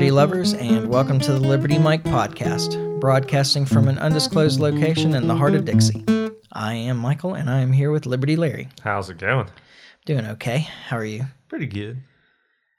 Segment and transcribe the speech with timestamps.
[0.00, 5.28] liberty lovers, and welcome to the Liberty Mike podcast, broadcasting from an undisclosed location in
[5.28, 6.02] the heart of Dixie.
[6.50, 8.70] I am Michael, and I am here with Liberty Larry.
[8.82, 9.50] How's it going?
[10.06, 10.60] Doing okay.
[10.86, 11.26] How are you?
[11.48, 11.98] Pretty good.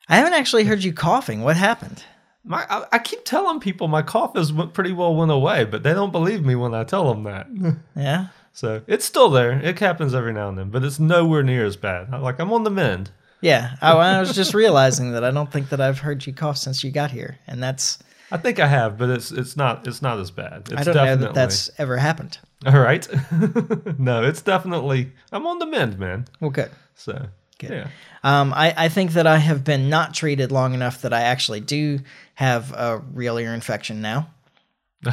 [0.09, 1.44] I haven't actually heard you coughing.
[1.44, 2.04] What happened?
[2.44, 5.84] My, I, I keep telling people my cough has went pretty well went away, but
[5.84, 7.45] they don't believe me when I tell them that.
[7.95, 8.30] Yeah?
[8.52, 9.59] so it's still there.
[9.59, 12.09] It happens every now and then, but it's nowhere near as bad.
[12.20, 13.12] Like I'm on the mend.
[13.41, 13.76] Yeah.
[13.81, 16.84] Oh, I was just realizing that I don't think that I've heard you cough since
[16.84, 17.99] you got here, and that's
[18.32, 20.70] I think I have, but it's it's not it's not as bad.
[20.72, 22.38] It's I don't know that that's ever happened.
[22.66, 23.08] all right.
[23.99, 26.27] no, it's definitely I'm on the mend, man.
[26.40, 26.72] Well, good.
[26.96, 27.27] So
[27.59, 27.72] Good.
[27.72, 27.88] yeah.
[28.23, 31.60] Um, I, I think that I have been not treated long enough that I actually
[31.60, 31.99] do
[32.35, 34.30] have a real ear infection now.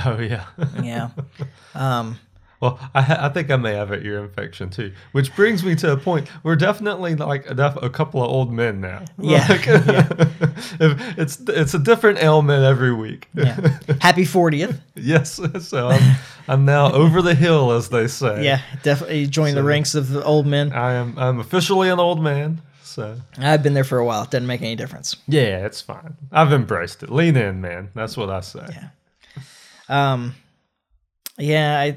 [0.05, 0.45] Oh yeah.
[0.83, 1.11] Yeah.
[1.75, 2.19] Um,
[2.61, 5.93] Well, I, I think I may have an ear infection too, which brings me to
[5.93, 6.29] a point.
[6.43, 9.05] We're definitely like a, def- a couple of old men now.
[9.19, 13.29] Yeah, Like, if it's it's a different ailment every week.
[13.35, 13.79] yeah.
[14.01, 14.79] Happy 40th.
[14.97, 16.17] yes, so I'm
[16.49, 18.45] I'm now over the hill, as they say.
[18.45, 20.73] Yeah, definitely join the ranks of the old men.
[20.73, 22.63] I am I'm officially an old man.
[22.83, 24.25] So I've been there for a while.
[24.25, 25.15] It doesn't make any difference.
[25.29, 26.17] yeah, it's fine.
[26.33, 27.11] I've embraced it.
[27.11, 27.91] Lean in, man.
[27.95, 28.67] That's what I say.
[28.71, 28.89] Yeah.
[29.89, 30.35] Um,
[31.39, 31.97] yeah, I,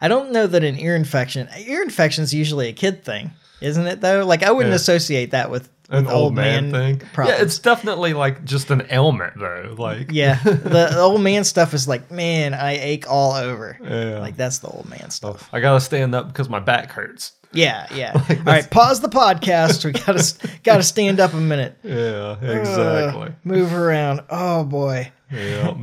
[0.00, 3.86] I don't know that an ear infection, ear infection is usually a kid thing, isn't
[3.86, 4.24] it though?
[4.24, 4.76] Like I wouldn't Yeah.
[4.76, 6.98] associate that with, An with old, man, thing.
[7.12, 7.38] problems.
[7.38, 9.74] Yeah, it's definitely like just an ailment though.
[9.76, 13.76] Like Yeah, the, old man stuff is like, man, I ache all over.
[13.82, 14.18] Yeah.
[14.20, 15.48] Like that's the old man stuff.
[15.52, 17.32] I gotta stand up because my back hurts.
[17.52, 18.12] Yeah, yeah.
[18.28, 19.82] all right, pause the podcast.
[19.84, 21.76] We gotta gotta stand up a minute.
[21.82, 23.28] Yeah, exactly.
[23.28, 24.20] Uh, move around.
[24.30, 25.10] Oh boy.
[25.32, 25.74] yeah.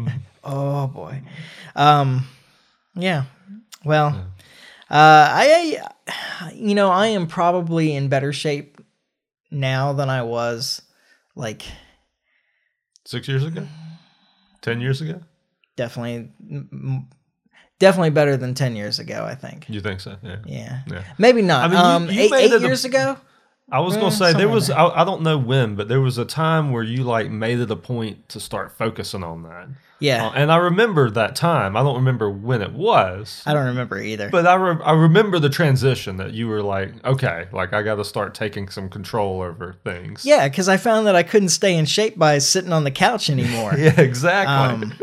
[0.43, 1.21] Oh boy.
[1.75, 2.27] Um,
[2.95, 3.25] yeah.
[3.83, 4.07] Well,
[4.89, 5.81] uh, I,
[6.53, 8.79] you know, I am probably in better shape
[9.51, 10.81] now than I was,
[11.35, 11.63] like,
[13.05, 13.67] Six years ago?
[14.61, 15.21] Ten years ago?
[15.75, 16.31] definitely,
[17.79, 19.23] definitely better than ten years ago.
[19.25, 19.69] I think.
[19.69, 20.15] You think so?
[20.23, 20.37] Yeah.
[20.45, 20.79] Yeah.
[20.89, 21.03] Yeah.
[21.19, 21.65] Maybe not.
[21.65, 23.17] I mean, um, you eight, eight a- years ago.
[23.71, 26.17] I was Eh, gonna say there was, I, I don't know when, but there was
[26.19, 29.67] a time where you like made it a point to start focusing on that.
[29.99, 30.27] Yeah.
[30.27, 31.77] Uh, and I remember that time.
[31.77, 33.41] I don't remember when it was.
[33.45, 34.29] I don't remember either.
[34.29, 37.95] But I, re- I remember the transition that you were like, okay, like I got
[37.95, 40.25] to start taking some control over things.
[40.25, 43.29] yeah, because I found that I couldn't stay in shape by sitting on the couch
[43.29, 43.73] anymore.
[43.85, 44.89] Yeah, exactly.
[44.89, 44.93] Um,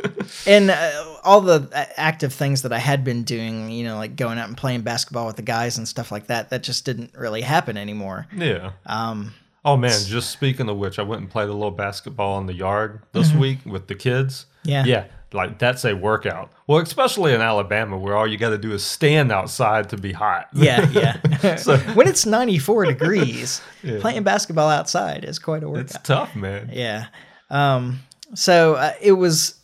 [0.47, 4.17] and uh, all the uh, active things that I had been doing, you know, like
[4.17, 7.15] going out and playing basketball with the guys and stuff like that, that just didn't
[7.17, 8.27] really happen anymore.
[8.37, 8.73] yeah.
[8.87, 12.47] Um, Oh man, just speaking of which, I went and played a little basketball in
[12.47, 14.47] the yard this week with the kids.
[14.65, 14.85] Yeah.
[14.85, 15.05] Yeah.
[15.35, 16.53] Like that's a workout.
[16.67, 20.13] Well, especially in Alabama where all you got to do is stand outside to be
[20.13, 20.49] hot.
[20.53, 21.57] yeah, yeah.
[21.57, 23.99] So- when it's 94 degrees, Yeah.
[24.01, 25.85] playing basketball outside is quite a workout.
[25.87, 26.69] It's tough, man.
[26.73, 27.07] Yeah.
[27.49, 28.01] Um,
[28.35, 29.55] so uh, it was,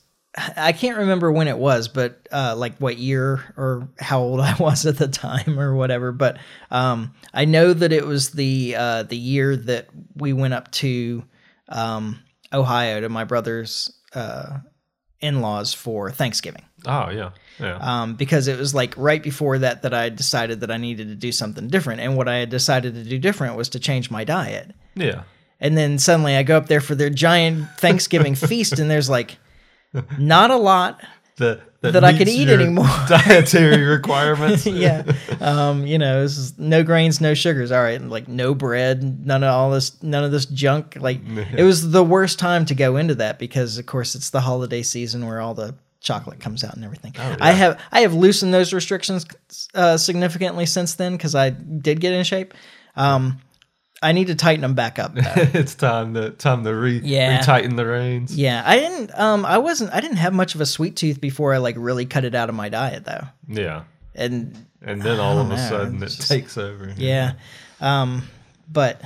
[0.57, 4.55] I can't remember when it was, but uh, like what year or how old I
[4.59, 6.13] was at the time or whatever.
[6.13, 6.39] But
[6.71, 11.25] um, I know that it was the uh, the year that we went up to
[11.69, 12.21] um,
[12.55, 14.59] Ohio to my brother's uh,
[15.21, 16.63] in laws for Thanksgiving.
[16.87, 17.31] Oh yeah.
[17.59, 17.79] Yeah.
[17.81, 21.17] Um, because it was like right before that that I decided that I needed to
[21.17, 24.25] do something different, and what I had decided to do different was to change my
[24.25, 24.73] diet.
[24.95, 25.23] yeah.
[25.61, 29.39] And then suddenly I go up there for their giant Thanksgiving feast, and there's like
[30.17, 31.01] not a lot.
[31.39, 32.87] That That I could eat anymore.
[33.09, 34.67] dietary requirements.
[34.67, 35.05] yeah.
[35.41, 37.73] Um, you know, this is no grains, no sugars.
[37.73, 38.01] All right.
[38.01, 40.97] and, Like no bread, none of all this, none of this junk.
[41.01, 41.21] Like
[41.57, 44.83] it was the worst time to go into that because of course it's the holiday
[44.83, 47.15] season where all the chocolate comes out and everything.
[47.41, 49.27] I have, I have loosened those restrictions
[49.75, 52.55] uh, significantly since then because I did get in shape.
[52.95, 53.41] Um,
[54.01, 55.13] I need to tighten them back up.
[55.17, 57.41] it's time to time to re Yeah.
[57.41, 58.37] retighten the reins.
[58.37, 59.19] Yeah, I didn't.
[59.19, 59.93] Um, I wasn't.
[59.93, 62.49] I didn't have much of a sweet tooth before I like really cut it out
[62.49, 63.25] of my diet though.
[63.49, 63.83] Yeah.
[64.15, 66.93] And And then all of a know, sudden it just- takes over.
[66.97, 67.33] yeah,
[67.81, 68.23] um,
[68.73, 69.01] but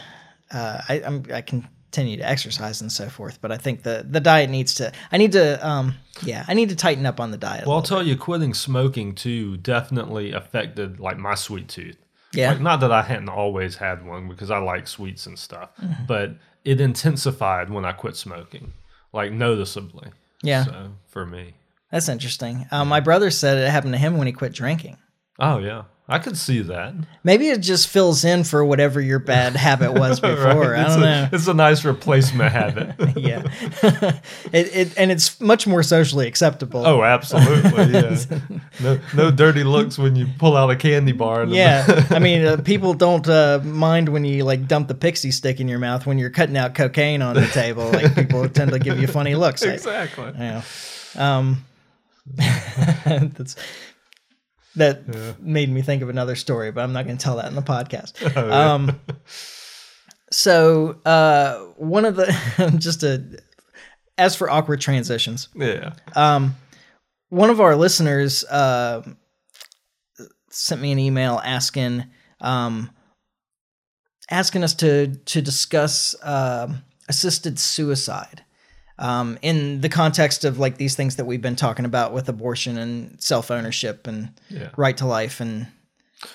[0.50, 3.38] uh, I, I'm I continue to exercise and so forth.
[3.40, 4.92] But I think the the diet needs to.
[5.10, 5.66] I need to.
[5.66, 7.66] Um, yeah, I need to tighten up on the diet.
[7.66, 11.96] Well, I'll tell you, quitting smoking too definitely affected like my sweet tooth.
[12.34, 15.70] Yeah, Like, not that I hadn't always had one because I like sweets and stuff,
[15.82, 16.04] Mm-hmm.
[16.06, 16.30] but
[16.64, 18.72] it intensified when I quit smoking,
[19.12, 20.08] like noticeably.
[20.42, 20.64] yeah.
[20.64, 21.54] So for me,
[21.90, 22.66] That's interesting.
[22.70, 24.96] Um, my brother said it happened to him when he quit drinking.
[25.38, 26.94] oh yeah, I could see that.
[27.22, 30.72] Maybe it just fills in for whatever your bad habit was before.
[30.72, 30.80] Right?
[30.80, 31.28] I It's don't a, know.
[31.32, 32.94] It's a nice replacement habit.
[33.16, 33.48] yeah.
[34.52, 36.84] it, it and it's much more socially acceptable.
[36.84, 37.92] Oh, absolutely.
[37.92, 38.18] Yeah.
[38.80, 41.44] No, no dirty looks when you pull out a candy bar.
[41.46, 45.60] Yeah, I mean, uh, people don't uh, mind when you like dump the pixie stick
[45.60, 47.90] in your mouth when you're cutting out cocaine on the table.
[47.90, 49.62] Like people tend to give you funny looks.
[49.62, 50.32] Exactly.
[50.36, 50.62] Yeah.
[51.16, 51.64] Um,
[53.06, 53.56] that's
[54.76, 57.54] that made me think of another story, but I'm not going to tell that in
[57.54, 58.12] the podcast.
[58.36, 58.72] Oh, yeah.
[58.74, 59.00] Um,
[60.30, 63.22] so uh, one of the just a
[64.18, 65.94] as for awkward transitions, Yeah.
[66.14, 66.54] um,
[67.28, 69.02] one of our listeners uh,
[70.50, 72.04] sent me an email asking
[72.40, 72.90] um,
[74.30, 78.44] asking us to to discuss um assisted suicide
[78.98, 82.78] um, in the context of like these things that we've been talking about with abortion
[82.78, 84.68] and self ownership and Yeah.
[84.76, 85.66] right to life and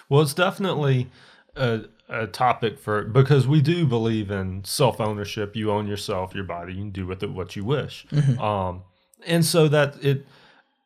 [0.10, 1.10] Well, it's definitely
[1.56, 5.56] a, a topic for because we do believe in self ownership.
[5.56, 6.74] You own yourself, your body.
[6.74, 8.06] You can do with it what you wish.
[8.40, 8.84] Um,
[9.26, 10.26] and so that it,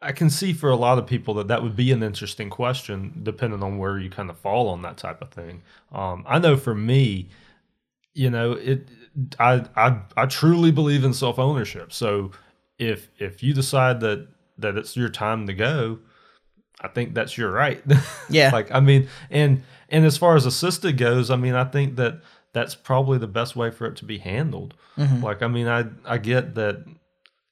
[0.02, 3.20] I can see for a lot of people that that would be an interesting question,
[3.24, 5.62] depending on where you kind of fall on that type of thing.
[5.92, 7.28] Um, I know for me,
[8.14, 8.88] you know, it.
[9.40, 11.92] I I I truly believe in self ownership.
[11.94, 12.32] So
[12.78, 14.28] if if you decide that
[14.58, 16.00] that it's your time to go,
[16.80, 17.84] I think that's your right.
[18.30, 18.52] Yeah.
[18.52, 22.22] like I mean, and and as far as assisted goes, I mean, I think that
[22.54, 24.74] that's probably the best way for it to be handled.
[24.98, 25.24] Mm-hmm.
[25.24, 26.86] Like I mean, I I get that.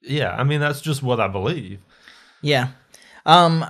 [0.02, 1.80] Yeah, I mean that's just what I believe.
[2.42, 2.70] Yeah.
[3.26, 3.66] Um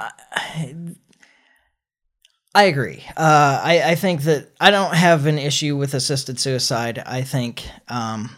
[2.55, 3.03] I, agree.
[3.15, 7.01] Uh I, I think that I don't have an issue with assisted suicide.
[7.05, 8.29] I think um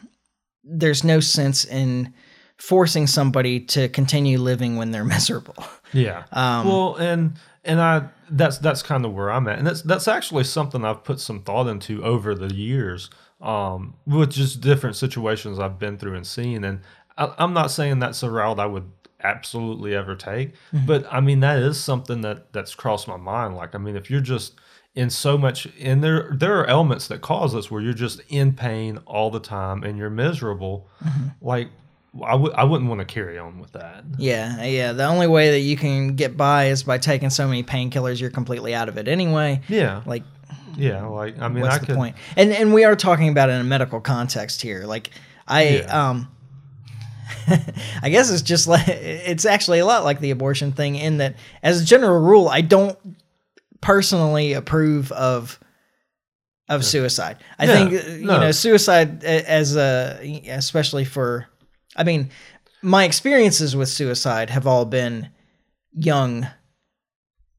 [0.63, 2.13] there's no sense in
[2.61, 5.55] forcing somebody to continue living when they're miserable.
[5.93, 6.23] Yeah.
[6.31, 10.07] Um, well, and and I that's that's kind of where I'm at, and that's that's
[10.07, 13.09] actually something I've put some thought into over the years,
[13.41, 16.63] um, with just different situations I've been through and seen.
[16.63, 16.81] And
[17.17, 18.89] I, I'm not saying that's a route I would
[19.23, 20.53] absolutely ever take,
[20.85, 23.55] but I mean that is something that that's crossed my mind.
[23.55, 24.53] Like, I mean, if you're just
[24.95, 28.53] in so much, and there there are elements that cause this where you're just in
[28.53, 30.87] pain all the time and you're miserable,
[31.41, 31.69] like.
[32.25, 34.03] I w- I wouldn't want to carry on with that.
[34.17, 34.91] Yeah, yeah.
[34.91, 38.29] The only way that you can get by is by taking so many painkillers you're
[38.29, 39.61] completely out of it anyway.
[39.69, 40.23] Yeah, Like
[40.75, 41.05] yeah.
[41.05, 41.95] Like I mean, what's I the could.
[41.95, 42.17] point?
[42.35, 44.83] And and we are talking about in a medical context here.
[44.85, 45.11] Like
[45.47, 46.09] I Yeah.
[46.09, 46.27] um
[48.03, 51.35] I guess it's just like it's actually a lot like the abortion thing in that
[51.63, 52.97] as a general rule I don't
[53.81, 55.59] personally approve of
[56.69, 57.37] of suicide.
[57.59, 58.39] I Yeah, think uh, you no.
[58.39, 61.47] know suicide as a especially for
[61.95, 62.29] I mean
[62.81, 65.29] my experiences with suicide have all been
[65.93, 66.47] young,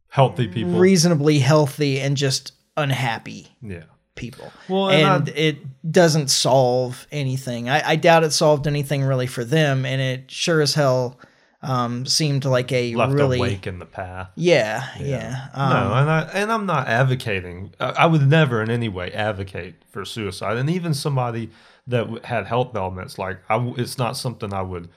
[0.09, 0.73] healthy people.
[0.73, 3.85] reasonably healthy and just unhappy yeah.
[4.15, 4.53] People.
[4.69, 7.69] Well, and and I- it doesn't solve anything.
[7.69, 11.19] I, I doubt it solved anything really for them, and it sure as hell
[11.63, 14.31] um, seemed like a Left really awake in the path.
[14.35, 15.49] yeah yeah.
[15.55, 17.73] Um, no, and I and I'm not advocating.
[17.81, 21.51] I I would never in any way advocate for suicide, and even somebody
[21.87, 24.89] that had health ailments, like I it's not something I would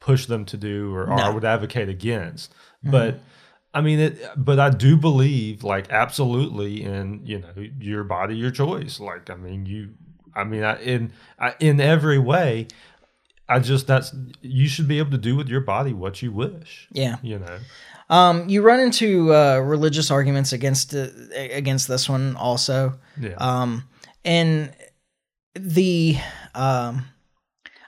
[0.00, 2.52] push them to do or, or I would advocate against.
[2.52, 2.90] Mm-hmm.
[2.92, 3.18] But
[3.76, 4.18] I mean, it.
[4.36, 8.98] But I do believe, like, absolutely in you know your body, your choice.
[8.98, 9.90] Like, I mean, you.
[10.34, 12.68] I mean, I, in I, in every way,
[13.48, 16.88] I just that's you should be able to do with your body what you wish.
[16.90, 17.16] yeah.
[17.22, 17.58] You know.
[18.08, 22.98] Um, you run into uh, religious arguments against uh, against this one also.
[23.20, 23.34] Yeah.
[23.36, 23.84] Um,
[24.24, 24.72] and
[25.54, 26.16] the
[26.54, 27.04] um,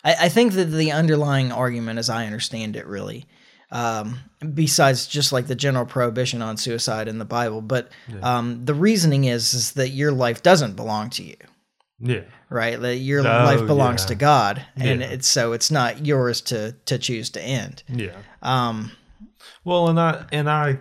[0.04, 3.26] I, I think that the underlying argument, as I understand it, really,
[3.70, 4.18] um,
[4.54, 7.90] besides just like the general prohibition on suicide in the Bible, but
[8.22, 11.36] um, the reasoning is is that your life doesn't belong to you,
[12.00, 12.22] yeah.
[12.50, 12.80] right?
[12.80, 14.08] That your Oh, life belongs yeah.
[14.08, 15.08] to God, and Yeah.
[15.08, 17.82] it's so it's not yours to to choose to end.
[17.88, 18.16] Yeah.
[18.42, 18.92] Um,
[19.64, 20.78] Well, and I and I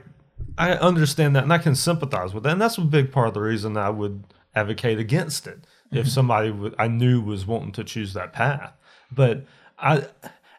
[0.57, 3.33] I understand that, and I can sympathize with that, and that's a big part of
[3.33, 4.23] the reason I would
[4.55, 5.59] advocate against it
[5.91, 8.73] if somebody would, I knew was wanting to choose that path.
[9.11, 9.45] But
[9.79, 10.05] I,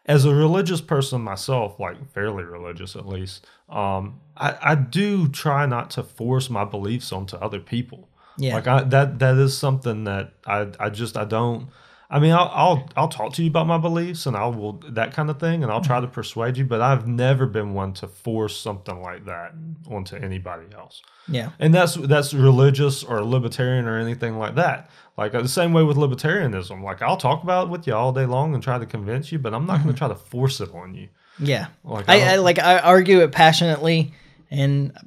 [0.09, 5.67] as a religious person myself, like fairly religious at least, um, I, I do try
[5.67, 8.09] not to force my beliefs onto other people.
[8.35, 8.55] Yeah.
[8.55, 11.69] Like I, that that is something that I I just I don't.
[12.11, 15.13] I mean, I'll, I'll I'll talk to you about my beliefs and I will that
[15.13, 16.65] kind of thing, and I'll try to persuade you.
[16.65, 19.53] But I've never been one to force something like that
[19.89, 21.03] onto anybody else.
[21.27, 24.89] yeah, And that's that's religious or libertarian or anything like that.
[25.17, 26.81] Like uh, the same way with libertarianism.
[26.81, 29.37] Like I'll talk about it with you all day long and try to convince you,
[29.37, 31.09] but I'm not going to try to force it on you.
[31.37, 31.67] yeah.
[31.83, 34.13] Like I, I I like I argue it passionately
[34.49, 34.97] and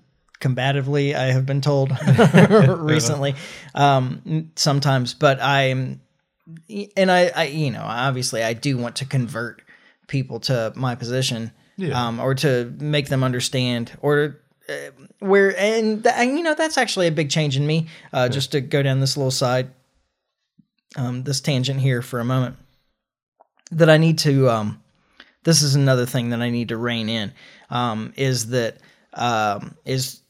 [0.40, 1.14] combatively.
[1.14, 1.90] I have been told
[2.78, 3.34] recently,
[3.74, 6.00] um, sometimes, but I'm,
[6.96, 9.62] and I, I, you know, obviously, I do want to convert
[10.08, 12.06] people to my position, Yeah.
[12.06, 14.72] um, or to make them understand, or uh,
[15.20, 17.88] where, and, th- and you know, that's actually a big change in me.
[18.12, 19.70] Uh, Just to go down this little side,
[20.96, 22.56] um, this tangent here for a moment,
[23.70, 24.82] that I need to, um,
[25.44, 27.32] this is another thing that I need to rein in,
[27.70, 28.78] um, is that,
[29.14, 30.20] um, is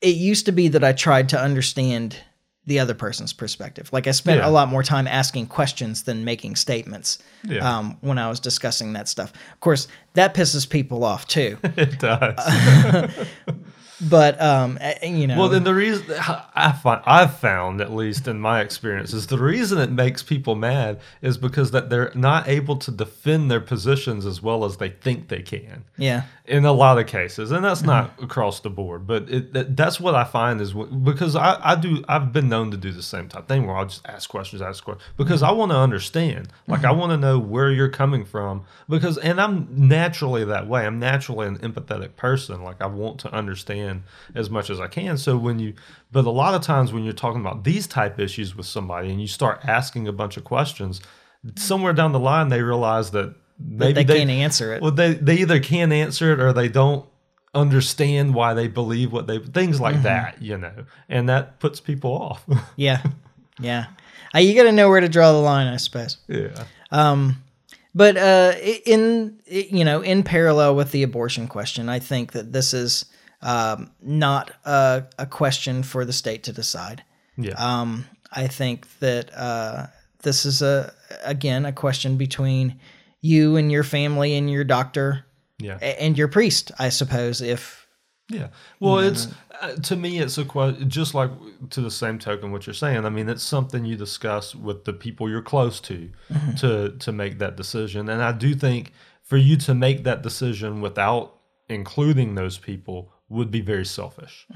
[0.00, 2.16] it used to be that I tried to understand
[2.66, 3.88] the other person's perspective.
[3.92, 4.48] Like I spent Yeah.
[4.48, 7.78] a lot more time asking questions than making statements Yeah.
[7.78, 9.32] um, when I was discussing that stuff.
[9.52, 11.58] Of course, that pisses people off too.
[11.64, 13.10] it does.
[14.08, 16.04] but um, you know, Well, then the reason
[16.54, 20.54] I find I've found, at least in my experience, is the reason it makes people
[20.54, 24.88] mad is because that they're not able to defend their positions as well as they
[24.90, 25.84] think they can.
[25.96, 27.86] yeah, In a lot of cases, and that's Mm-hmm.
[27.90, 31.74] not across the board, but it, that, that's what I find is because I, I
[31.76, 34.62] do I've been known to do the same type thing where I'll just ask questions,
[34.62, 36.86] ask questions because I want to understand, like Mm-hmm.
[36.88, 40.86] I want to know where you're coming from because, and I'm naturally that way.
[40.86, 42.62] I'm naturally an empathetic person.
[42.62, 43.91] Like I want to understand
[44.34, 45.16] as much as I can.
[45.18, 45.74] So when you,
[46.10, 49.20] but a lot of times when you're talking about these type issues with somebody and
[49.20, 51.00] you start asking a bunch of questions,
[51.56, 54.82] somewhere down the line they realize that maybe they, can't answer it.
[54.82, 57.04] well, they they either can't answer it or they don't
[57.54, 60.02] understand why they believe what they things like Mm-hmm.
[60.04, 62.44] that, you know, and that puts people off.
[62.76, 63.02] yeah,
[63.60, 63.86] yeah.
[64.34, 66.16] Uh, you got to know where to draw the line, I suppose.
[66.26, 67.42] yeah, Um,
[67.94, 68.54] but uh,
[68.86, 73.04] in you know, in parallel with the abortion question, I think that this is
[73.42, 77.04] um, not a, a question for the state to decide.
[77.36, 79.88] yeah, Um, I think that uh,
[80.22, 80.92] this is a
[81.24, 82.78] again a question between
[83.20, 85.26] you and your family and your doctor
[85.58, 87.40] yeah, and your priest, I suppose.
[87.40, 87.86] If
[88.28, 88.48] yeah.
[88.80, 89.28] Well, it's
[89.60, 90.88] uh, to me, it's a question.
[90.88, 91.30] Just like
[91.70, 93.04] to the same token, what you're saying.
[93.04, 96.10] I mean, it's something you discuss with the people you're close to
[96.58, 98.08] to to make that decision.
[98.08, 103.50] And I do think for you to make that decision without including those people would
[103.50, 104.46] be very selfish.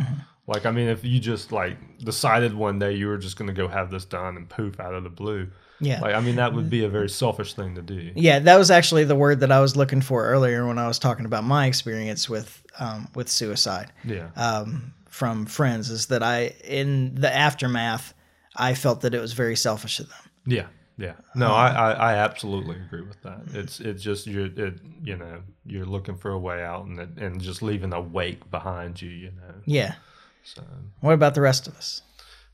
[0.46, 3.54] Like, I mean, if you just like decided one day you were just going to
[3.54, 5.48] go have this done and poof out of the blue,
[5.80, 8.12] yeah, like, I mean, that would be a very selfish thing to do.
[8.14, 10.98] yeah, that was actually the word that I was looking for earlier when I was
[10.98, 13.92] talking about my experience with um, with suicide.
[14.04, 14.28] Yeah.
[14.36, 18.12] um, from friends is that I, in the aftermath,
[18.54, 20.30] I felt that it was very selfish of them.
[20.46, 20.66] Yeah.
[20.98, 21.12] Yeah.
[21.34, 23.40] No, I, I, I absolutely agree with that.
[23.52, 27.18] It's it's just you're it, you know you're looking for a way out and it-
[27.18, 29.10] and just leaving a wake behind you.
[29.10, 29.54] You know.
[29.66, 29.94] Yeah.
[30.44, 30.62] So
[31.00, 32.00] What about the rest of us?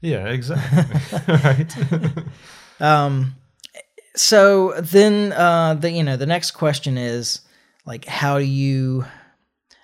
[0.01, 1.29] yeah, exactly.
[1.45, 1.75] right.
[2.81, 3.37] Um,
[4.17, 7.43] so then, uh, the you know the next question is
[7.87, 9.05] like, how do you?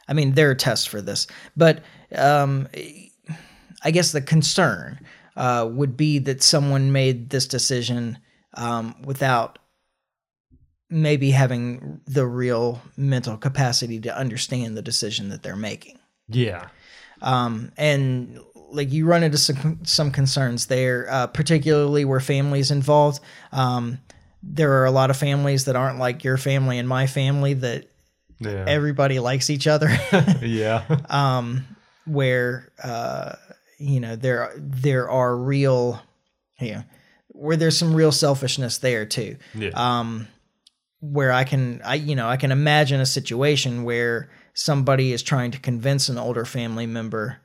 [0.08, 1.82] I mean, there are tests for this, but
[2.14, 2.66] um,
[3.84, 4.98] I guess the concern
[5.36, 8.18] uh, would be that someone made this decision
[8.54, 9.58] um, without
[10.90, 15.98] maybe having the real mental capacity to understand the decision that they're making.
[16.28, 16.68] yeah.
[17.20, 18.40] um, and
[18.70, 23.20] like you run into some some concerns there, uh, particularly where families involved.
[23.50, 23.98] Um,
[24.42, 27.88] there are a lot of families that aren't like your family and my family that
[28.38, 28.64] Yeah.
[28.68, 29.88] everybody likes each other.
[30.42, 30.84] yeah.
[31.08, 31.64] um,
[32.04, 33.32] where uh,
[33.78, 36.00] you know there there are real,
[36.60, 36.84] you know,
[37.38, 39.70] where there's some real selfishness there too yeah.
[39.74, 40.26] um,
[41.00, 45.52] where I can I you know I can imagine a situation where somebody is trying
[45.52, 47.38] to convince an older family member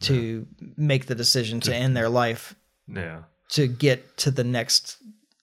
[0.00, 2.54] to make the decision to end their life
[2.86, 3.22] yeah.
[3.50, 4.96] to get to the next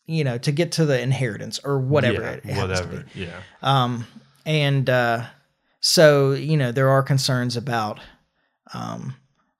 [0.05, 3.05] you know to get to the inheritance or whatever Yeah, it to whatever.
[3.15, 3.39] Yeah.
[3.61, 4.07] Um,
[4.45, 5.25] and uh,
[5.79, 7.99] so you know there are concerns about
[8.73, 9.15] um,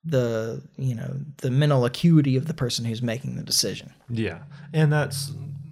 [0.05, 3.93] the you know the mental acuity of the person who's making the decision.
[4.09, 4.39] Yeah,
[4.73, 5.31] and that's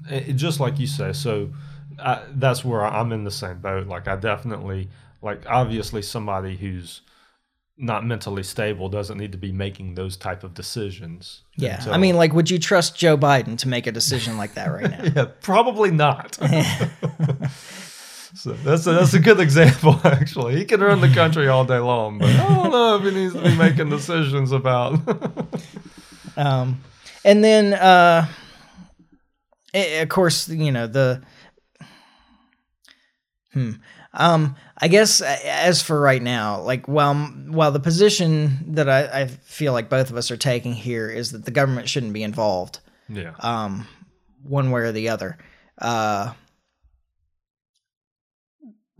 [0.10, 1.14] it, just like you say.
[1.14, 1.50] So
[2.00, 3.88] I, that's where I'm in the same boat.
[3.88, 4.90] Like I definitely
[5.22, 7.02] like obviously somebody who's
[7.78, 11.42] not mentally stable doesn't need to be making those type of decisions.
[11.58, 14.54] Yeah, until- I mean, like, would you trust Joe Biden to make a decision like
[14.54, 15.04] that right now?
[15.16, 16.38] yeah, probably not.
[18.42, 20.00] so that's a, that's a good example.
[20.04, 23.12] Actually, he can run the country all day long, but I don't know if he
[23.12, 25.00] needs to be making decisions about.
[26.38, 26.82] Um,
[27.26, 28.26] and then, uh,
[29.74, 31.22] eh, of course, you know the.
[33.52, 33.72] Hmm.
[34.14, 39.28] Um, I guess as for right now, like while while the position that I, I
[39.28, 42.80] feel like both of us are taking here is that the government shouldn't be involved,
[43.10, 43.86] yeah, um,
[44.42, 45.38] one way or the other.
[45.78, 46.32] Uh,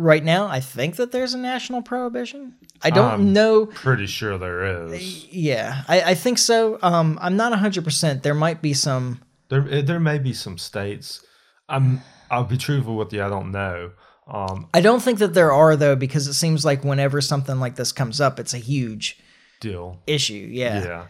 [0.02, 2.56] right now, I think that there's a national prohibition.
[2.84, 3.68] I don't Um, know.
[3.68, 5.26] Pretty sure there is.
[5.32, 6.80] Yeah, I, I think so.
[6.82, 8.24] Um, I'm not 100%.
[8.24, 9.22] There might be some.
[9.50, 11.24] There, eh, there may be some states.
[11.70, 12.02] I'm.
[12.30, 13.22] I'll be truthful with you.
[13.24, 13.92] I don't know.
[14.28, 17.76] Um, I don't think that there are, though, because it seems like whenever something like
[17.76, 19.20] this comes up, it's a huge
[19.60, 20.02] deal.
[20.08, 20.48] issue.
[20.52, 20.84] Yeah.
[20.84, 21.06] Yeah.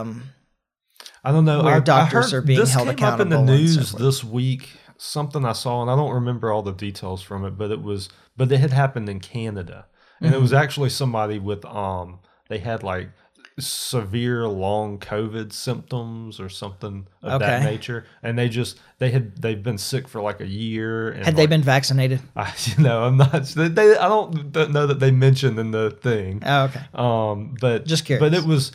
[0.00, 0.24] Um,
[1.24, 1.62] I don't know.
[1.62, 3.92] Where I, I doctors heard are being this held came up in the accountable news
[3.92, 4.68] this week.
[4.98, 8.08] Something I saw, and I don't remember all the details from it, but it was,
[8.36, 9.86] but it had happened in Canada,
[10.20, 10.62] and it was Mm-hmm.
[10.62, 13.10] actually somebody with, um, they had like
[13.58, 19.62] severe long COVID symptoms or something of that nature, and they just they had they've
[19.62, 21.10] been sick for like a year.
[21.10, 22.20] And had they been vaccinated?
[22.36, 23.44] I, you know, I'm not.
[23.44, 26.42] They, I don't know that they mentioned in the thing.
[26.44, 26.80] Oh, okay.
[26.94, 28.20] Um, but Just curious.
[28.20, 28.72] But it was,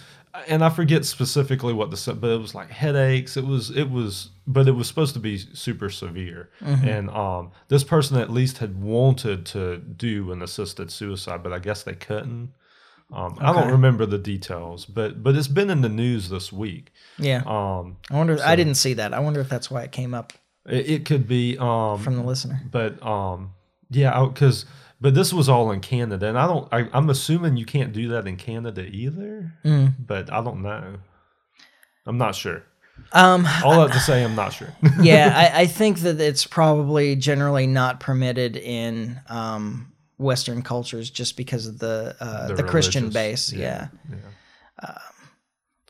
[0.47, 3.37] and I forget specifically what the, but it was like headaches.
[3.37, 6.49] It was, it was, but it was supposed to be super severe.
[6.61, 6.87] Mm-hmm.
[6.87, 11.59] And um, this person at least had wanted to do an assisted suicide, but I
[11.59, 12.53] guess they couldn't.
[13.13, 16.93] Um, I don't remember the details, but but it's been in the news this week.
[17.17, 17.43] Yeah.
[17.45, 18.39] Um, I wonder.
[18.41, 19.13] I didn't see that.
[19.13, 20.31] I wonder if that's why it came up
[20.65, 22.61] it, it could be um, from the listener.
[22.69, 23.53] but um
[23.89, 24.65] yeah because
[25.01, 28.07] but this was all in canada and i don't I, i'm assuming you can't do
[28.09, 29.93] that in canada either Mm.
[29.99, 30.95] but i don't know
[32.05, 32.63] i'm not sure
[33.13, 37.15] Um, all that to say i'm not sure yeah, I, I think that it's probably
[37.15, 43.09] generally not permitted in um, Western cultures just because of the uh, the, The Christian
[43.09, 43.51] base.
[43.51, 44.97] Yeah, yeah.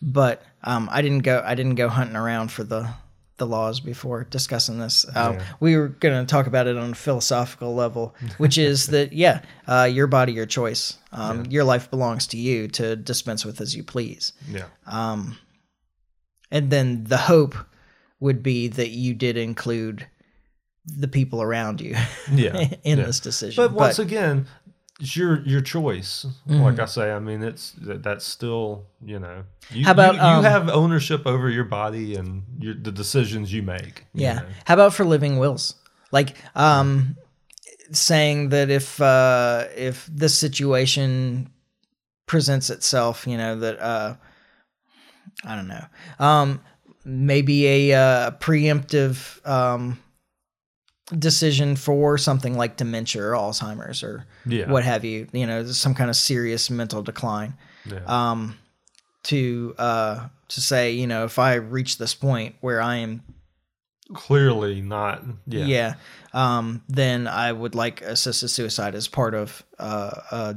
[0.02, 1.44] but um, I didn't go.
[1.46, 2.90] I didn't go hunting around for the
[3.42, 5.04] the laws before discussing this.
[5.04, 5.44] Uh, Yeah.
[5.60, 9.42] We were going to talk about it on a philosophical level, which is that yeah,
[9.68, 10.98] uh, your body, your choice.
[11.12, 14.32] Um, Your life belongs to you to dispense with as you please.
[14.48, 15.38] yeah Um,
[16.52, 17.56] and then the hope
[18.20, 20.06] would be that you did include
[20.86, 21.96] the people around you
[22.34, 23.06] yeah in yeah.
[23.06, 23.64] this decision.
[23.64, 24.48] but once again
[25.02, 29.44] it's your your choice like i say i mean it's that, that's still you know
[29.72, 29.86] you.
[29.86, 33.64] How about, you, you um, have ownership over your body and your the decisions you
[33.64, 34.34] make you yeah.
[34.34, 34.46] know.
[34.66, 35.76] How about for living wills?
[36.12, 37.16] Like um,
[37.92, 41.50] saying that if uh, if this situation
[42.26, 44.16] presents itself, you know that uh,
[45.44, 45.86] I don't know,
[46.20, 46.62] um,
[47.06, 50.00] maybe a uh, preemptive um,
[51.18, 55.94] decision for something like dementia or Alzheimer's or yeah what have you, you know, some
[55.94, 57.54] kind of serious mental decline.
[57.86, 58.04] yeah.
[58.06, 58.58] Um,
[59.24, 63.24] to uh, to say, you know, if I reach this point where I am,
[64.14, 65.94] clearly not yeah yeah,
[66.34, 70.54] um, then I would like assisted suicide as part of, uh, uh,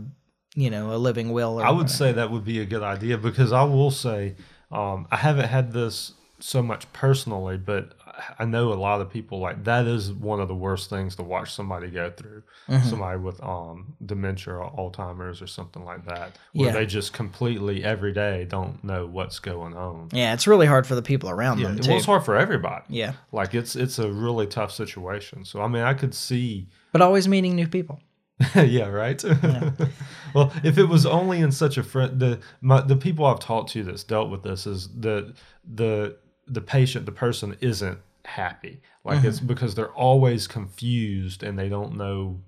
[0.54, 1.60] you know, a living will.
[1.60, 4.36] Or I would say that would be a good idea because I will say
[4.70, 7.96] um, I haven't had this so much personally, but
[8.38, 11.22] I know a lot of people like that is one of the worst things to
[11.22, 12.42] watch somebody go through.
[12.68, 12.88] Mm-hmm.
[12.88, 16.72] Somebody with um, dementia or Alzheimer's or something like that, where Yeah.
[16.72, 20.09] they just completely every day don't know what's going on.
[20.12, 22.85] yeah, it's really hard for the people around Yeah, them well, it's hard for everybody.
[22.88, 25.44] Yeah, Like it's it's a really tough situation.
[25.44, 28.00] So I mean, I could see but always meeting new people.
[28.55, 29.22] yeah, right.
[30.35, 33.70] well, if it was only in such a friend, the my, the people I've talked
[33.72, 38.80] to that's dealt with this is the the the patient, the person isn't happy.
[39.04, 42.40] Like it's because they're always confused and they don't know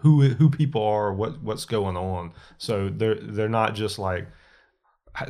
[0.00, 2.32] who who people are, what what's going on.
[2.58, 4.26] So they're they're not just like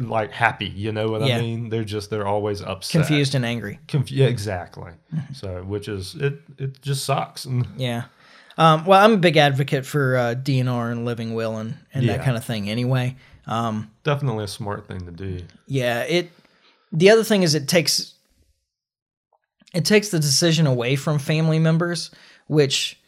[0.00, 0.66] like happy.
[0.68, 1.36] You know what Yeah.
[1.36, 1.68] I mean?
[1.68, 3.78] They're just they're always upset, Confused and angry.
[3.88, 4.92] Conf- yeah, exactly.
[5.34, 7.44] so which is it it just sucks.
[7.44, 8.04] And Yeah.
[8.56, 12.22] Um, well, I'm a big advocate for uh, DNR and living will and, and that
[12.22, 12.70] kind of thing.
[12.70, 13.16] Anyway,
[13.48, 15.40] um, definitely a smart thing to do.
[15.66, 16.02] yeah.
[16.04, 16.30] It.
[16.94, 18.14] The other thing is it takes
[19.74, 22.10] it takes the decision away from family members,
[22.46, 22.98] which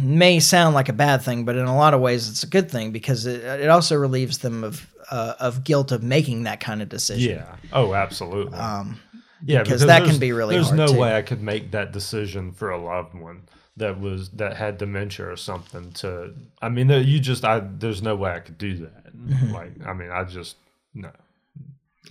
[0.00, 2.70] may sound like a bad thing, but in a lot of ways it's a good
[2.70, 6.80] thing because it it also relieves them of uh, of guilt of making that kind
[6.80, 7.36] of decision.
[7.36, 7.56] Yeah.
[7.72, 8.56] Oh, absolutely.
[8.56, 9.00] Um,
[9.44, 10.98] yeah, because that can be really There's no too.
[10.98, 13.42] way I could make that decision for a loved one
[13.76, 15.92] that was that had dementia or something.
[15.94, 19.16] To I mean, you just I there's no way I could do that.
[19.16, 19.52] Mm-hmm.
[19.52, 20.56] Like I mean, I just
[20.94, 21.10] no.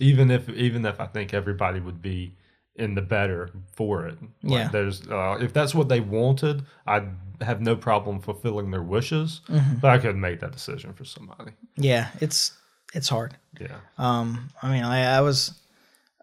[0.00, 2.36] Even if even if I think everybody would be
[2.76, 4.18] in the better for it.
[4.42, 4.68] Like, Yeah.
[4.68, 7.08] There's uh, if that's what they wanted, I'd
[7.40, 9.40] have no problem fulfilling their wishes.
[9.48, 9.76] Mm-hmm.
[9.76, 11.52] But I couldn't make that decision for somebody.
[11.76, 12.52] yeah, it's
[12.94, 13.36] it's hard.
[13.60, 13.76] Yeah.
[13.98, 15.52] Um, I mean, I, I was,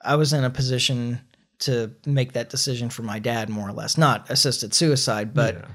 [0.02, 1.20] I was in a position
[1.60, 5.66] to make that decision for my dad, more or less, not assisted suicide, but yeah.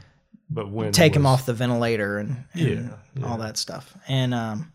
[0.48, 3.96] But when take him off the ventilator and, and Yeah, all that stuff.
[4.06, 4.72] And um,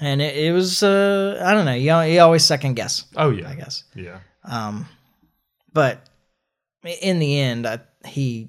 [0.00, 3.48] and it, it was, uh, I don't know, you, you always second guess, Oh yeah.
[3.48, 3.84] I guess.
[3.94, 4.18] Yeah.
[4.44, 4.86] Um,
[5.72, 6.00] but
[7.02, 8.48] in the end, I, he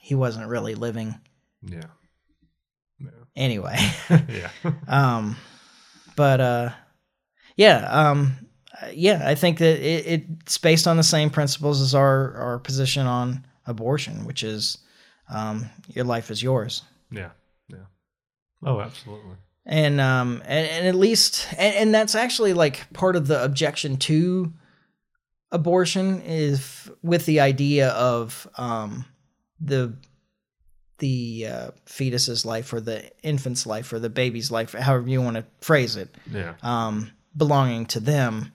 [0.00, 1.14] he wasn't really living
[1.62, 1.82] Yeah.
[3.34, 3.76] anyway.
[4.28, 4.50] Yeah.
[4.88, 5.36] um,
[6.16, 6.70] but uh,
[7.56, 8.36] yeah, um,
[8.92, 10.06] yeah, I think that it,
[10.42, 14.78] it's based on the same principles as our our position on abortion, which is
[15.28, 16.82] um, your life is yours.
[17.10, 17.30] yeah.
[17.68, 17.78] Yeah.
[18.62, 19.36] Oh, absolutely.
[19.68, 23.96] And um and, and at least and, and that's actually like part of the objection
[23.96, 24.52] to
[25.52, 29.04] abortion is with the idea of um
[29.60, 29.94] the
[30.98, 35.36] the uh, fetus's life or the infant's life or the baby's life however you want
[35.36, 36.54] to phrase it Yeah.
[36.62, 38.52] um belonging to them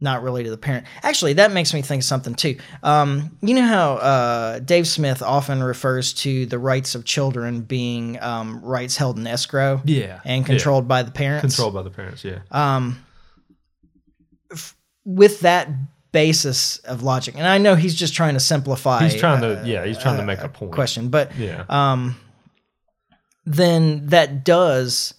[0.00, 3.54] not really to the parent actually that makes me think of something too um you
[3.54, 8.96] know how uh dave smith often refers to the rights of children being um rights
[8.96, 10.20] held in escrow Yeah.
[10.24, 11.54] and controlled by the parents.
[11.56, 12.24] Controlled by the parents.
[12.24, 12.40] Yeah.
[12.50, 13.04] Um,
[14.52, 15.68] f- with that
[16.12, 19.02] basis of logic, and I know he's just trying to simplify.
[19.04, 19.60] He's trying to.
[19.60, 19.84] uh, Yeah.
[19.86, 20.72] He's trying to make a point.
[20.72, 21.64] question, but Yeah.
[21.68, 22.16] um,
[23.44, 25.14] then that does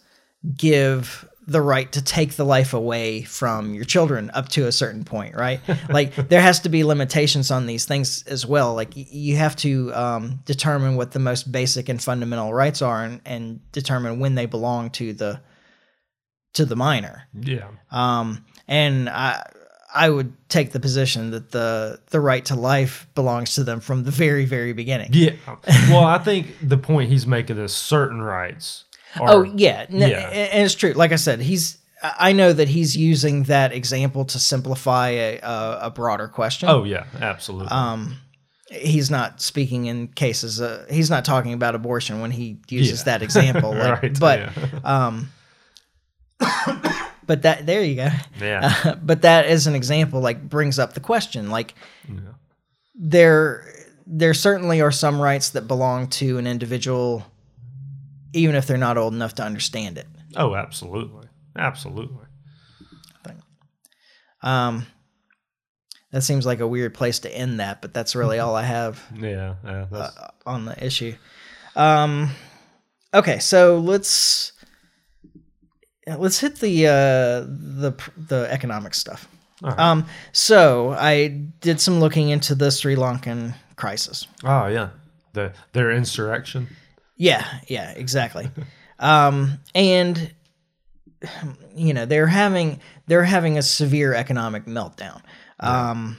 [0.57, 5.03] give the right to take the life away from your children up to a certain
[5.03, 5.59] point, right?
[5.89, 8.73] like there has to be limitations on these things as well.
[8.73, 13.21] Like you have to um, determine what the most basic and fundamental rights are, and,
[13.25, 15.41] and determine when they belong to the
[16.53, 17.27] to the minor.
[17.39, 17.67] Yeah.
[17.91, 19.43] Um, and I
[19.93, 24.03] I would take the position that the the right to life belongs to them from
[24.03, 25.09] the very very beginning.
[25.13, 25.33] Yeah.
[25.89, 28.85] Well, I think the point he's making is certain rights.
[29.19, 30.07] Are, Oh yeah, Yeah.
[30.29, 30.93] and it's true.
[30.93, 31.77] Like I said, he's.
[32.03, 36.69] I know that he's using that example to simplify a, a, a broader question.
[36.69, 37.05] Oh yeah.
[37.19, 37.69] Absolutely.
[37.71, 38.17] um,
[38.69, 40.61] he's not speaking in cases.
[40.61, 43.05] Uh, he's not talking about abortion when he uses Yeah.
[43.05, 43.71] that example.
[43.75, 44.79] Like, Right, But, yeah.
[44.83, 45.29] um,
[47.25, 48.09] but that there you go.
[48.39, 48.95] yeah.
[49.01, 51.49] but that as an example, like brings up the question.
[51.49, 51.73] Like
[52.07, 52.19] yeah.
[52.93, 53.65] there,
[54.05, 57.25] there certainly are some rights that belong to an individual,
[58.35, 60.07] even if they're not old enough to understand it.
[60.35, 61.27] Oh, absolutely.
[61.57, 62.25] Absolutely.
[64.41, 64.85] Um,
[66.11, 69.03] that seems like a weird place to end that, but that's really all I have
[69.19, 69.55] Yeah.
[69.65, 69.85] Yeah.
[69.89, 71.15] That's, uh, on the issue.
[71.75, 72.29] Um,
[73.13, 74.51] okay, so let's
[76.07, 79.27] let's hit the uh, the the economic stuff.
[79.61, 79.77] right.
[79.79, 81.27] Um, so I
[81.61, 84.27] did some looking into the Sri Lankan crisis.
[84.43, 84.89] oh yeah.
[85.33, 86.67] The their insurrection.
[87.17, 88.49] Yeah, yeah, exactly.
[88.99, 90.33] um, and
[91.75, 95.21] you know they're having they're having a severe economic meltdown.
[95.59, 96.17] Um,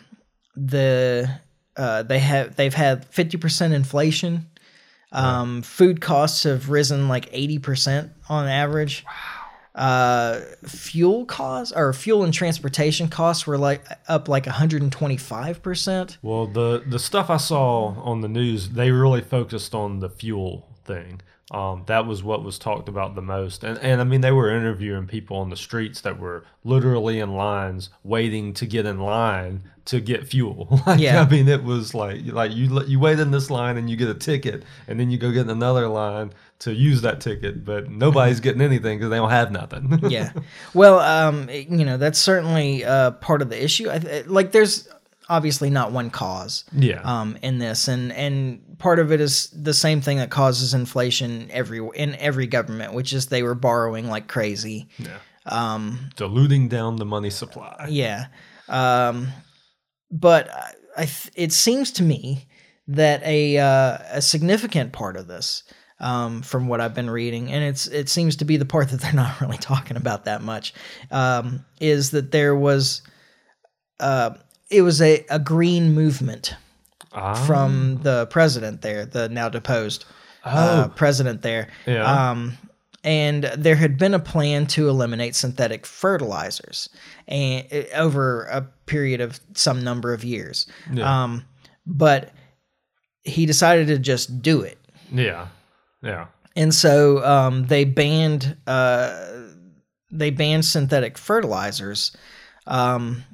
[0.57, 1.31] the
[1.77, 4.47] uh, they have they've had fifty percent inflation.
[5.13, 9.05] Um, Food costs have risen like eighty percent on average.
[9.07, 9.13] Wow.
[9.77, 14.91] Uh, fuel costs or fuel and transportation costs were like up like one hundred and
[14.91, 16.17] twenty five percent.
[16.23, 20.67] Well, the the stuff I saw on the news, they really focused on the fuel
[20.87, 21.21] thing.
[21.53, 24.51] Um, that was what was talked about the most, and and I mean they were
[24.51, 29.63] interviewing people on the streets that were literally in lines waiting to get in line
[29.85, 30.81] to get fuel.
[30.87, 31.23] like, Yeah.
[31.23, 34.09] I mean it was like like you you wait in this line and you get
[34.09, 37.91] a ticket, and then you go get in another line to use that ticket, but
[37.91, 40.01] nobody's getting anything because they don't have nothing.
[40.11, 40.33] yeah.
[40.75, 43.91] Well, um, you know, that's certainly uh, part of the issue.
[43.91, 44.89] I, th- like, there's
[45.29, 49.75] obviously not one cause yeah, um, in this, and and part of it is the
[49.75, 54.29] same thing that causes inflation every in every government, which is they were borrowing like
[54.29, 54.89] crazy.
[54.99, 57.87] yeah, Um, diluting down the money supply.
[57.91, 58.27] yeah.
[58.69, 59.29] Um,
[60.11, 62.47] but I, I th- it seems to me
[62.89, 65.65] that a uh, a significant part of this,
[65.99, 69.01] um, from what I've been reading, and it's it seems to be the part that
[69.03, 70.73] they're not really talking about that much,
[71.11, 73.03] um, is that there was,
[74.01, 74.31] uh,
[74.71, 76.55] it was a, a green movement
[77.13, 80.05] Ah, from the president there, the now deposed
[80.45, 80.51] Oh.
[80.51, 81.69] uh, president there.
[81.87, 82.31] Yeah.
[82.31, 82.57] Um,
[83.03, 86.89] and there had been a plan to eliminate synthetic fertilizers
[87.27, 90.67] and over a period of some number of years.
[90.93, 91.25] Yeah.
[91.25, 91.45] Um,
[91.87, 92.31] but
[93.23, 94.79] he decided to just do it.
[95.13, 95.49] yeah,
[96.03, 96.27] yeah.
[96.55, 99.31] And so um, they banned uh,
[100.13, 102.17] they banned synthetic fertilizers,
[102.67, 103.25] um,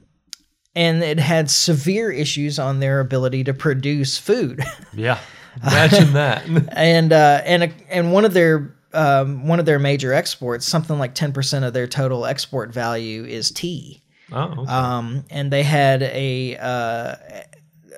[0.74, 4.62] and it had severe issues on their ability to produce food.
[4.94, 5.18] Yeah.
[5.62, 6.44] Imagine that.
[6.72, 10.98] and uh, and a, and one of their um, one of their major exports, something
[10.98, 14.02] like ten percent of their total export value is tea.
[14.32, 14.70] Oh, okay.
[14.70, 17.14] Um, and they had a uh,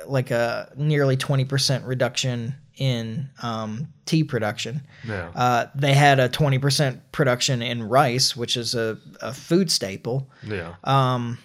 [0.06, 4.82] like a nearly twenty percent reduction in um, tea production.
[5.06, 5.30] yeah.
[5.34, 10.28] Uh, they had a twenty percent production in rice, which is a, a food staple.
[10.42, 10.74] yeah.
[10.84, 11.38] Um,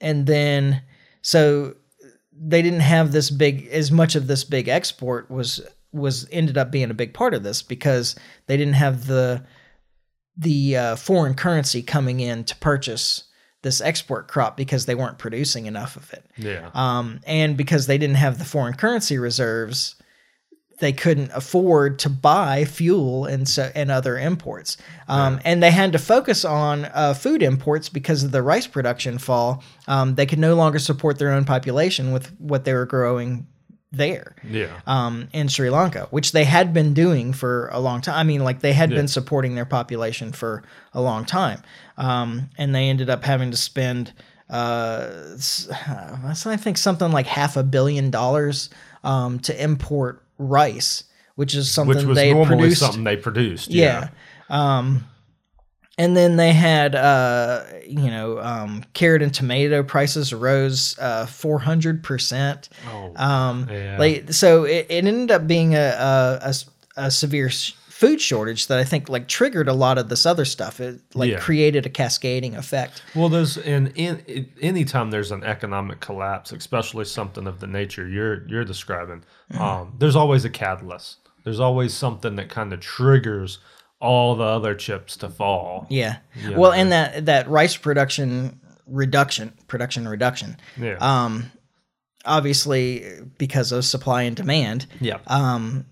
[0.00, 0.82] and then
[1.22, 1.74] so
[2.32, 5.60] they didn't have this big as much of this big export was
[5.92, 8.14] was ended up being a big part of this because
[8.46, 9.44] they didn't have the
[10.36, 13.24] the uh, foreign currency coming in to purchase
[13.62, 16.24] this export crop because they weren't producing enough of it.
[16.38, 16.70] Yeah.
[16.72, 19.96] Um, and because they didn't have the foreign currency reserves,
[20.80, 24.76] they couldn't afford to buy fuel and so and other imports.
[25.08, 25.40] Um.
[25.44, 29.62] And they had to focus on uh, food imports because of the rice production fall.
[29.86, 33.46] Um, they could no longer support their own population with what they were growing
[33.92, 38.14] there yeah um in Sri Lanka which they had been doing for a long time
[38.14, 38.98] I mean like they had yeah.
[38.98, 40.62] been supporting their population for
[40.94, 41.60] a long time
[41.96, 44.12] um and they ended up having to spend
[44.48, 45.10] uh
[45.88, 48.70] I think something like half a billion dollars
[49.02, 51.04] um to import rice
[51.36, 54.08] which is something which was they normally produced something they produced yeah,
[54.48, 54.78] yeah.
[54.78, 55.04] um
[56.00, 62.70] and then they had, uh, you know, um, carrot and tomato prices rose uh, 400%.
[62.88, 63.98] Oh, um, yeah.
[63.98, 66.54] like, so it, it ended up being a, a, a,
[66.96, 67.50] a severe
[68.00, 70.80] food shortage that I think like triggered a lot of this other stuff.
[70.80, 71.38] It like Yeah.
[71.38, 73.02] created a cascading effect.
[73.14, 78.46] Well, there's in, in anytime there's an economic collapse, especially something of the nature you're
[78.48, 79.62] you're describing, Mm-hmm.
[79.62, 81.18] um, there's always a catalyst.
[81.44, 83.58] There's always something that kind of triggers
[84.00, 85.86] all the other chips to fall.
[85.90, 86.16] Yeah.
[86.42, 86.56] Yeah.
[86.56, 90.96] Well, and that that rice production reduction, production reduction, Yeah.
[91.00, 91.50] um,
[92.24, 93.04] obviously
[93.38, 95.18] because of supply and demand, yeah.
[95.26, 95.84] um,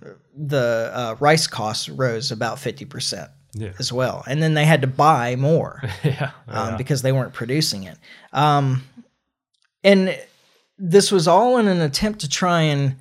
[0.46, 3.72] the uh, rice costs rose about fifty percent yeah.
[3.79, 6.31] as well, and then they had to buy more yeah.
[6.46, 6.77] um, yeah.
[6.77, 7.98] because they weren't producing it.
[8.33, 8.85] Um,
[9.85, 10.18] and
[10.79, 12.96] this was all in an attempt to try and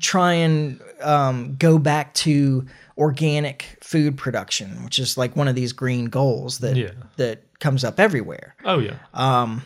[0.00, 2.64] try and um, go back to
[2.96, 6.90] organic food production, which is like one of these green goals that Yeah.
[7.16, 8.54] that comes up everywhere.
[8.64, 8.94] Oh yeah.
[9.14, 9.62] Um,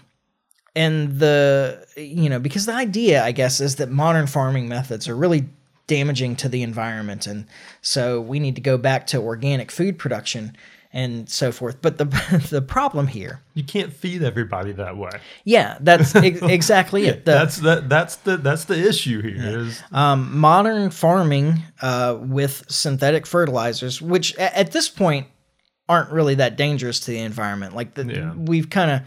[0.74, 5.16] and the you know because the idea I guess is that modern farming methods are
[5.16, 5.48] really
[5.86, 7.46] damaging to the environment, and
[7.80, 10.56] so we need to go back to organic food production
[10.94, 11.78] and so forth.
[11.82, 12.04] But the
[12.50, 15.10] the problem here, You can't feed everybody that way.
[15.44, 17.24] yeah, that's ex- exactly it.
[17.24, 17.88] The, that's that.
[17.88, 19.58] That's the that's the issue here.
[19.60, 25.26] Is um, modern farming uh, with synthetic fertilizers, which a- at this point
[25.88, 27.74] aren't really that dangerous to the environment.
[27.74, 28.32] Like the, Yeah.
[28.34, 29.00] we've kind of,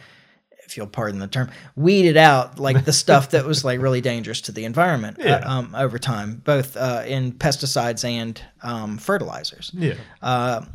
[0.66, 4.42] if you'll pardon the term, weeded out like the stuff that was like really dangerous
[4.42, 5.36] to the environment Yeah.
[5.46, 9.72] uh, um, over time, both uh, in pesticides and um, fertilizers.
[9.74, 9.94] yeah.
[10.22, 10.66] Uh,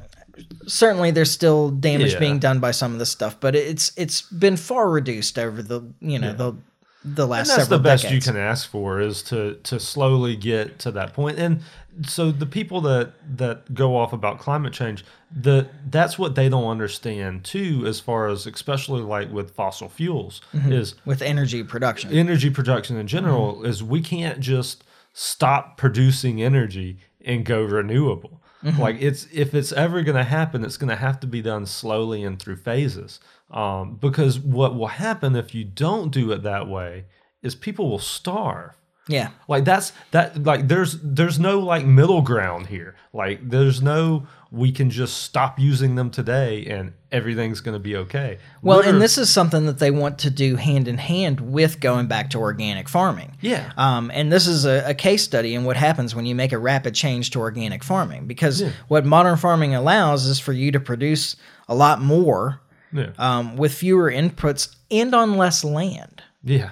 [0.66, 2.18] certainly, there's still damage Yeah.
[2.18, 5.82] being done by some of this stuff, but it's it's been far reduced over the
[6.00, 6.32] you know Yeah.
[6.34, 6.54] the
[7.02, 8.26] the last and that's several the best decades.
[8.26, 11.62] you can ask for is to to slowly get to that point and
[12.06, 16.68] so the people that that go off about climate change the that's what they don't
[16.68, 20.72] understand too as far as especially like with fossil fuels Mm-hmm.
[20.72, 22.12] is with energy production.
[22.12, 23.66] energy production in general Mm-hmm.
[23.66, 28.80] is we can't just stop producing energy and go renewable Mm-hmm.
[28.80, 31.64] like it's if it's ever going to happen it's going to have to be done
[31.64, 33.18] slowly and through phases
[33.50, 37.06] um, because what will happen if you don't do it that way
[37.42, 38.76] is people will starve
[39.08, 39.30] yeah.
[39.48, 44.72] like that's that like there's there's no like middle ground here like there's no we
[44.72, 49.16] can just stop using them today and everything's going to be okay Well, and this
[49.16, 52.88] is something that they want to do hand in hand with going back to organic
[52.88, 53.36] farming.
[53.40, 56.52] yeah Um, and this is a, a case study in what happens when you make
[56.52, 58.26] a rapid change to organic farming.
[58.26, 58.70] Because Yeah.
[58.88, 61.36] what modern farming allows is for you to produce
[61.68, 62.60] a lot more
[62.92, 66.22] yeah um, with fewer inputs and on less land.
[66.44, 66.70] yeah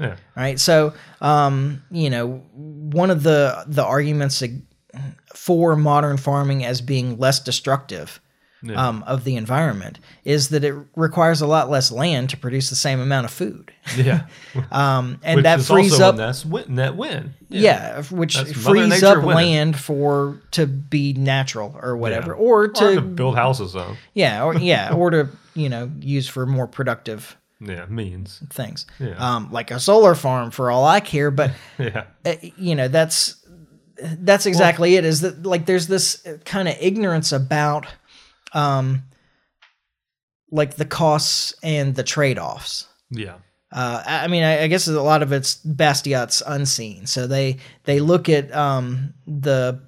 [0.00, 0.58] yeah Right.
[0.58, 4.42] So, um, you know, one of the the arguments
[5.34, 8.20] for modern farming as being less destructive
[8.62, 8.74] Yeah.
[8.88, 12.76] um, of the environment is that it requires a lot less land to produce the
[12.76, 13.72] same amount of food.
[13.96, 14.26] yeah
[14.70, 17.34] Um, and Which that frees up, net win, net win.
[17.48, 19.34] yeah, which That's frees up winning.
[19.34, 22.38] land for to be natural or whatever, Yeah.
[22.38, 23.96] or Or to, to build houses on.
[24.14, 28.42] yeah, or yeah, or to you know use for more productive Yeah, means.
[28.50, 29.14] things, Yeah.
[29.18, 31.30] um, like a solar farm for all I care.
[31.30, 32.04] But Yeah.
[32.24, 33.36] uh, you know that's
[34.02, 35.04] that's exactly it.
[35.04, 37.86] Is that like there's this kind of ignorance about,
[38.52, 39.04] um,
[40.50, 42.88] like the costs and the trade offs.
[43.10, 43.36] Yeah.
[43.70, 47.06] Uh, I I mean, I, I guess a lot of it's Bastiat's unseen.
[47.06, 49.80] So they they look at um, the,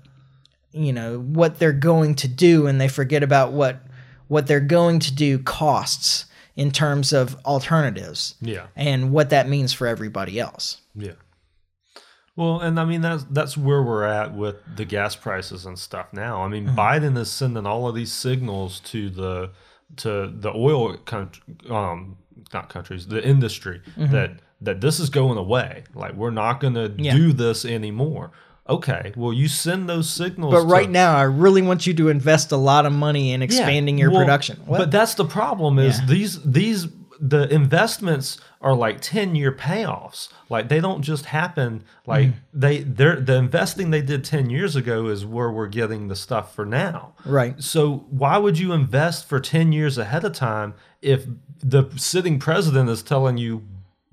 [0.73, 3.81] you know, what they're going to do, and they forget about what
[4.29, 6.25] what they're going to do costs
[6.57, 8.67] in terms of alternatives Yeah.
[8.77, 10.81] and what that means for everybody else.
[10.95, 11.13] Yeah.
[12.37, 16.13] Well, and I mean that's that's where we're at with the gas prices and stuff
[16.13, 16.43] now.
[16.43, 19.51] I mean, Biden is sending all of these signals to the
[19.99, 22.17] to the oil country, um,
[22.53, 25.85] not countries, the industry that that this is going away.
[25.95, 27.15] Like we're not going to Yeah.
[27.15, 28.33] do this anymore.
[28.69, 30.55] Okay, well you send those signals.
[30.55, 33.99] But right now, I really want you to invest a lot of money in expanding
[33.99, 34.59] your well, production.
[34.65, 34.79] What?
[34.79, 36.07] But that's the problem is Yeah.
[36.07, 36.87] these these
[37.21, 40.29] the investments are like 10 year payoffs.
[40.49, 42.35] Like they don't just happen like Mm.
[42.55, 46.55] they they're the investing they did 10 years ago is where we're getting the stuff
[46.55, 47.13] for now.
[47.25, 47.63] Right.
[47.63, 51.27] So why would you invest for 10 years ahead of time if
[51.63, 53.63] the sitting president is telling you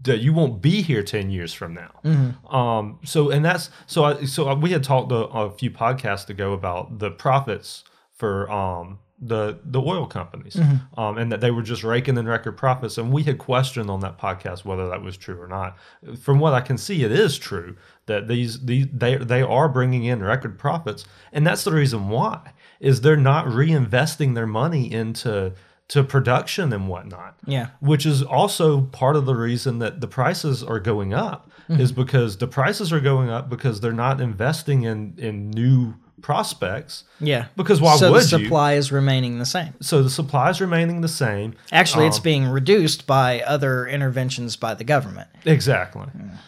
[0.03, 1.99] that you won't be here 10 years from now.
[2.03, 2.55] Mm-hmm.
[2.55, 6.53] Um, so, and that's, so I, so we had talked a, a few podcasts ago
[6.53, 7.83] about the profits
[8.13, 10.99] for, um, the, the oil companies, Mm-hmm.
[10.99, 12.97] um, and that they were just raking in record profits.
[12.97, 15.77] And we had questioned on that podcast whether that was true or not.
[16.19, 20.05] From what I can see, it is true that these, these they, they are bringing
[20.05, 21.05] in record profits.
[21.31, 25.53] And that's the reason why is they're not reinvesting their money into,
[25.91, 27.67] to production and whatnot yeah.
[27.79, 31.79] which is also part of the reason that the prices are going up Mm-hmm.
[31.81, 37.03] is because the prices are going up because they're not investing in in new prospects
[37.19, 37.45] Yeah.
[37.55, 39.73] because why so would the you supply is remaining the same.
[39.81, 44.55] so the supply is remaining the same Actually, it's Um, being reduced by other interventions
[44.55, 45.29] by the government.
[45.45, 46.07] exactly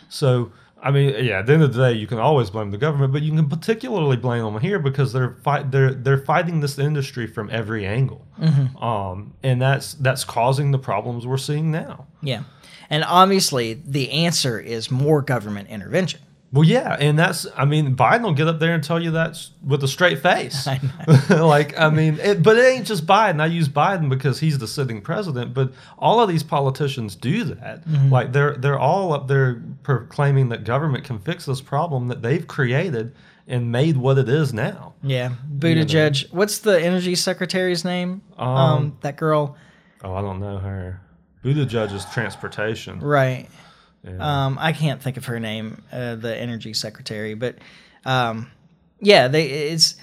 [0.10, 0.52] so
[0.84, 3.12] i mean yeah at the end of the day you can always blame the government
[3.14, 7.26] but you can particularly blame them here because they're fight they're they're fighting this industry
[7.28, 8.78] from every angle Mm-hmm.
[8.84, 12.44] um and that's that's causing the problems we're seeing now Yeah.
[12.90, 16.20] And obviously, the answer is more government intervention.
[16.54, 19.44] Well, yeah, and that's I mean Biden will get up there and tell you that
[19.66, 20.68] with a straight face.
[20.68, 20.80] I
[21.30, 23.42] like I mean, it, but it ain't just Biden.
[23.42, 27.84] I use Biden because he's the sitting president, but all of these politicians do that.
[27.88, 28.12] Mm-hmm.
[28.12, 32.48] Like they're they're all up there proclaiming that government can fix this problem that they've
[32.48, 33.16] created
[33.48, 34.94] and made what it is now.
[35.02, 35.34] Yeah.
[35.58, 36.32] Buttigieg.
[36.32, 38.22] What's the energy secretary's name?
[38.38, 39.58] Um, that girl.
[40.04, 41.02] Oh, I don't know her.
[41.44, 43.00] Buttigieg is transportation.
[43.00, 43.50] Right.
[44.04, 44.46] Yeah.
[44.46, 47.56] Um, I can't think of her name, uh, the energy secretary, but
[48.06, 48.52] um,
[49.00, 49.96] yeah, they it's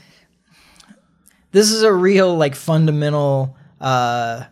[1.52, 4.44] this is a real like fundamental uh,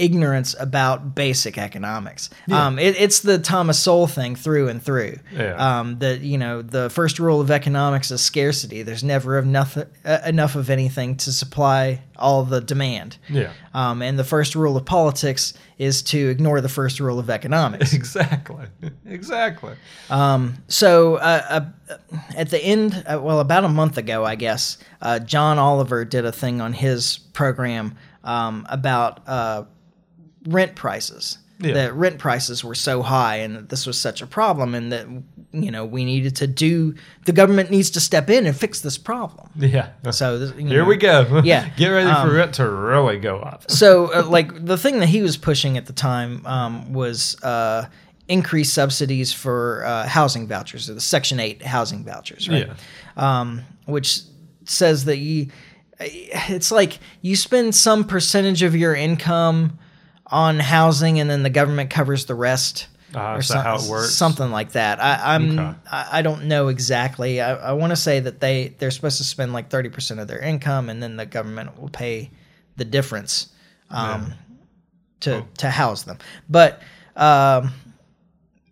[0.00, 2.30] ignorance about basic economics.
[2.50, 5.18] Um, it, it's the Thomas Sowell thing through and through.
[5.32, 5.54] Yeah.
[5.80, 8.82] Um, that you know the first rule of economics is scarcity.
[8.82, 13.16] There's never enough uh, enough of anything to supply all the demand.
[13.28, 13.52] yeah.
[13.72, 17.94] Um, and the first rule of politics is to ignore the first rule of economics.
[18.00, 18.66] Exactly.
[19.06, 19.74] exactly.
[20.10, 21.96] Um, so uh, uh,
[22.36, 26.24] at the end, uh, well, about a month ago, I guess, uh, John Oliver did
[26.24, 29.64] a thing on his program um, about uh,
[30.46, 31.38] rent prices.
[31.62, 31.74] Yeah.
[31.74, 35.06] That rent prices were so high, and that this was such a problem, and that
[35.52, 36.94] you know we needed to do.
[37.26, 39.50] The government needs to step in and fix this problem.
[39.56, 39.90] Yeah.
[40.10, 41.40] So this, Here know, we go.
[41.44, 41.68] Yeah.
[41.76, 43.70] Get ready Um, for it to really go up.
[43.70, 47.86] so uh, like the thing that he was pushing at the time um, was uh,
[48.26, 53.40] increased subsidies for uh, housing vouchers or the section 8 housing vouchers right Yeah.
[53.40, 54.20] um, which
[54.64, 55.48] says that you
[55.98, 59.78] it's like you spend some percentage of your income
[60.30, 64.14] on housing and then the government covers the rest Ah, or some- how it works?
[64.14, 65.78] something like that I, i'm Okay.
[65.90, 69.24] I, I don't know exactly i, I want to say that they they're supposed to
[69.24, 72.30] spend like 30% of their income and then the government will pay
[72.76, 73.48] the difference
[73.90, 74.32] um,
[75.20, 75.46] to Oh.
[75.58, 76.80] to house them but
[77.16, 77.72] um,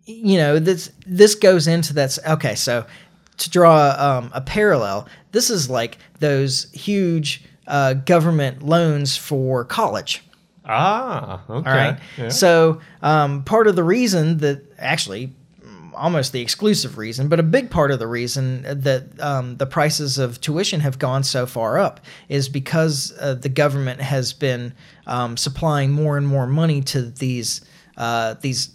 [0.05, 2.85] you know this this goes into that okay so
[3.37, 10.23] to draw um, a parallel this is like those huge uh, government loans for college
[10.69, 11.69] Ah, okay.
[11.69, 11.99] all right.
[12.17, 12.29] Yeah.
[12.29, 15.33] So um, part of the reason that actually
[15.95, 20.17] almost the exclusive reason, but a big part of the reason that um, the prices
[20.17, 24.73] of tuition have gone so far up is because uh, the government has been
[25.07, 27.61] um, supplying more and more money to these
[27.97, 28.69] uh, these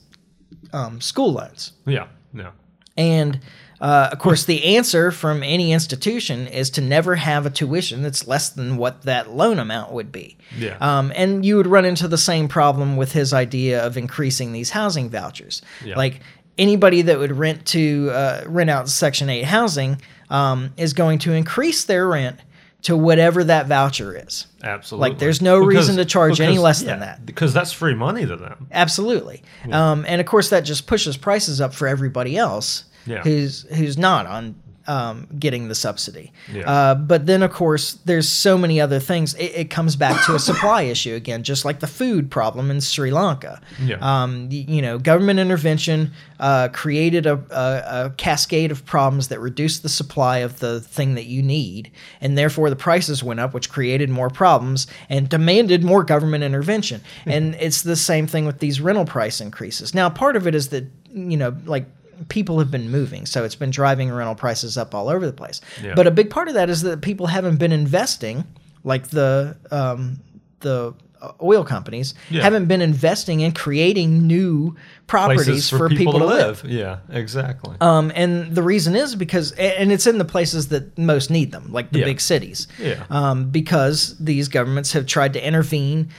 [0.72, 1.72] um, school loans.
[1.86, 2.50] yeah, yeah.
[2.96, 3.40] And
[3.80, 8.26] uh, of course, the answer from any institution is to never have a tuition that's
[8.26, 10.36] less than what that loan amount would be.
[10.56, 10.76] Yeah.
[10.80, 14.70] Um, and you would run into the same problem with his idea of increasing these
[14.70, 15.62] housing vouchers.
[15.84, 15.96] Yeah.
[15.96, 16.20] Like
[16.56, 21.32] anybody that would rent to uh, rent out Section Eight housing um, is going to
[21.32, 22.38] increase their rent
[22.82, 24.46] to whatever that voucher is.
[24.62, 25.10] Absolutely.
[25.10, 27.24] Like, there's no reason to charge any less than that.
[27.24, 28.68] Because that's free money to them.
[28.70, 29.42] Absolutely.
[29.72, 33.22] Um, and of course, that just pushes prices up for everybody else Yeah.
[33.22, 34.54] who's who's not on
[34.86, 36.32] um, getting the subsidy.
[36.52, 36.70] Yeah.
[36.70, 39.34] Uh, but then, of course, there's so many other things.
[39.34, 42.80] It, it comes back to a supply issue again, just like the food problem in
[42.80, 43.60] Sri Lanka.
[43.82, 43.96] Yeah.
[44.00, 49.82] Um, you know, government intervention uh, created a, a, a cascade of problems that reduced
[49.82, 53.70] the supply of the thing that you need, and therefore the prices went up, which
[53.70, 57.00] created more problems and demanded more government intervention.
[57.26, 59.94] and it's the same thing with these rental price increases.
[59.94, 61.86] Now, part of it is that you know, like
[62.28, 65.60] people have been moving, so it's been driving rental prices up all over the place.
[65.82, 65.94] Yeah.
[65.94, 68.44] But a big part of that is that people haven't been investing,
[68.84, 70.20] like the um,
[70.60, 70.94] the
[71.42, 72.42] oil companies Yeah.
[72.42, 76.62] haven't been investing in creating new properties Places for, people, to live.
[76.66, 77.76] Yeah, exactly.
[77.80, 81.72] Um, and the reason is because, and it's in the places that most need them,
[81.72, 82.04] like the Yeah.
[82.04, 82.68] big cities.
[82.78, 83.04] Yeah.
[83.08, 86.10] Um, because these governments have tried to intervene.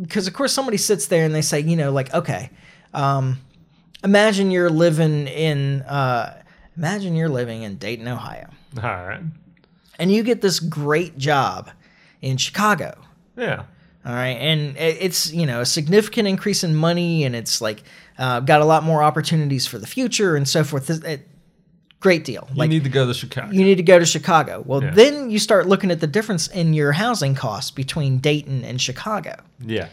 [0.00, 2.50] Because of course somebody sits there and they say, you know, like, okay,
[2.94, 3.38] um,
[4.04, 6.42] imagine you're living in, uh,
[6.76, 9.20] imagine you're living in Dayton, Ohio, All right.
[9.98, 11.70] and you get this great job
[12.22, 12.96] in Chicago.
[13.36, 13.64] Yeah.
[14.06, 17.82] All right, and it's you know a significant increase in money, and it's like
[18.16, 20.88] uh, got a lot more opportunities for the future and so forth.
[20.88, 21.28] It- it-
[22.00, 22.46] great deal.
[22.52, 23.50] You like need to go to Chicago.
[23.52, 24.62] you need to go to Chicago.
[24.64, 24.90] Well, Yeah.
[24.92, 29.34] then you start looking at the difference in your housing costs between Dayton and Chicago.
[29.60, 29.88] yeah.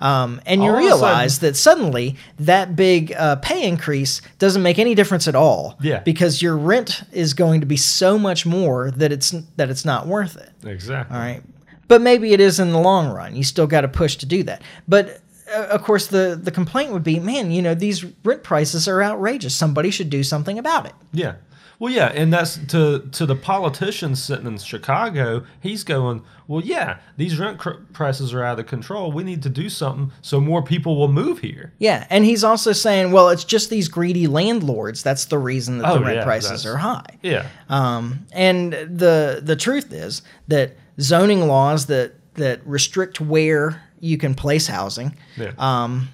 [0.00, 4.94] Um, and you All realize that suddenly that big uh, pay increase doesn't make any
[4.94, 5.76] difference at all.
[5.80, 6.00] Yeah.
[6.00, 10.06] Because your rent is going to be so much more that it's that it's not
[10.06, 10.50] worth it.
[10.66, 11.16] Exactly.
[11.16, 11.42] All right.
[11.88, 13.34] But maybe it is in the long run.
[13.34, 14.62] You still got to push to do that.
[14.86, 15.20] But
[15.54, 19.02] uh, of course, the the complaint would be, man, you know, these rent prices are
[19.02, 19.54] outrageous.
[19.54, 20.94] Somebody should do something about it.
[21.12, 21.36] Yeah.
[21.80, 25.44] Well, yeah, and that's to to the politician sitting in Chicago.
[25.60, 29.12] He's going, well, yeah, these rent cr- prices are out of control.
[29.12, 31.72] We need to do something so more people will move here.
[31.78, 35.04] Yeah, and he's also saying, well, it's just these greedy landlords.
[35.04, 37.18] That's the reason that Oh, the rent yeah, prices are high.
[37.22, 37.46] Yeah.
[37.68, 44.34] Um, and the the truth is that zoning laws that that restrict where you can
[44.34, 45.52] place housing, Yeah.
[45.58, 46.08] um,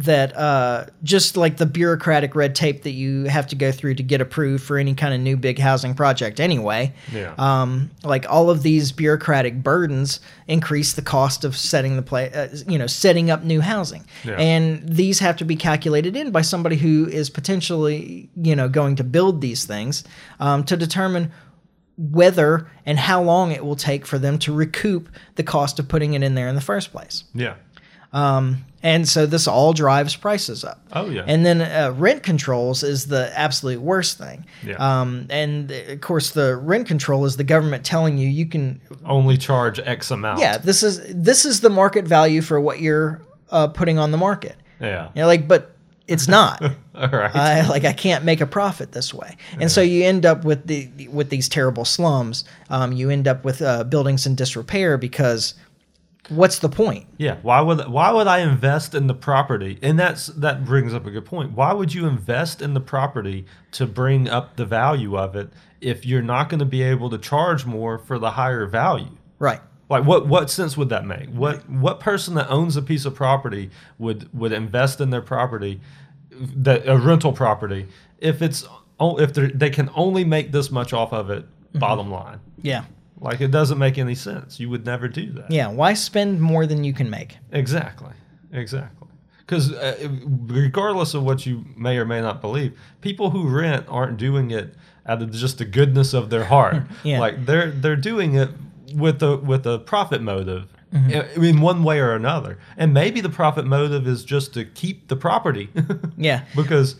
[0.00, 4.02] that uh, just like the bureaucratic red tape that you have to go through to
[4.04, 6.92] get approved for any kind of new big housing project anyway.
[7.12, 7.34] Yeah.
[7.36, 12.46] Um, like all of these bureaucratic burdens increase the cost of setting the play, uh,
[12.68, 14.36] you know, setting up new housing, Yeah.
[14.38, 18.94] and these have to be calculated in by somebody who is potentially, you know, going
[18.96, 20.04] to build these things
[20.38, 21.32] um, to determine
[21.96, 26.14] whether and how long it will take for them to recoup the cost of putting
[26.14, 27.24] it in there in the first place.
[27.34, 27.54] yeah.
[28.12, 30.80] Um, and so this all drives prices up.
[30.92, 31.24] Oh, yeah.
[31.26, 34.46] And then uh, rent controls is the absolute worst thing.
[34.64, 34.76] Yeah.
[34.76, 38.80] Um, and of course, the rent control is the government telling you you can.
[39.04, 40.40] Only charge X amount.
[40.40, 44.18] Yeah, this is this is the market value for what you're uh, putting on the
[44.18, 44.56] market.
[44.80, 45.10] Yeah.
[45.14, 45.72] You're like, but
[46.06, 46.62] it's not.
[46.94, 47.34] All right.
[47.34, 50.66] I like I can't make a profit this way, and so you end up with
[50.66, 52.44] the with these terrible slums.
[52.70, 55.54] Um, you end up with uh, buildings in disrepair because
[56.28, 57.06] what's the point?
[57.16, 59.78] Yeah, why would why would I invest in the property?
[59.82, 61.52] And that's that brings up a good point.
[61.52, 65.50] Why would you invest in the property to bring up the value of it
[65.80, 69.16] if you're not going to be able to charge more for the higher value?
[69.38, 69.60] Right.
[69.88, 71.28] Like what what sense would that make?
[71.30, 75.80] What what person that owns a piece of property would would invest in their property
[76.30, 78.66] that a rental property if it's
[79.00, 81.78] if they they can only make this much off of it mm-hmm.
[81.78, 82.40] bottom line.
[82.60, 82.84] Yeah.
[83.20, 84.60] Like it doesn't make any sense.
[84.60, 85.50] You would never do that.
[85.50, 85.68] Yeah.
[85.68, 87.36] Why spend more than you can make?
[87.52, 88.12] Exactly.
[88.52, 89.08] Exactly.
[89.38, 90.08] Because uh,
[90.46, 94.74] regardless of what you may or may not believe, people who rent aren't doing it
[95.06, 96.82] out of just the goodness of their heart.
[97.02, 97.20] Yeah.
[97.20, 98.50] Like they're they're doing it
[98.94, 100.68] with a with a profit motive.
[100.92, 101.38] Mm-hmm.
[101.38, 105.08] I mean, one way or another, and maybe the profit motive is just to keep
[105.08, 105.68] the property.
[106.16, 106.44] Yeah.
[106.56, 106.96] because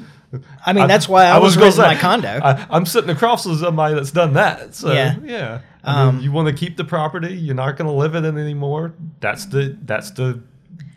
[0.65, 2.41] I mean, that's why I, was, gonna renting my say, condo.
[2.45, 4.75] I, I'm sitting across from somebody that's done that.
[4.75, 5.17] So Yeah.
[5.25, 7.35] yeah, I Um, mean, you want to keep the property.
[7.35, 8.95] You're not going to live in it anymore.
[9.21, 10.41] That's the that's the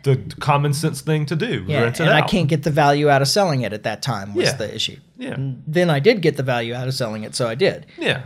[0.04, 1.64] the common sense thing to do.
[1.68, 1.92] yeah.
[2.00, 4.56] And I can't get the value out of selling it at that time was Yeah.
[4.56, 4.96] the issue.
[5.16, 8.22] Yeah, Then I did get the value out of selling it, so I did yeah,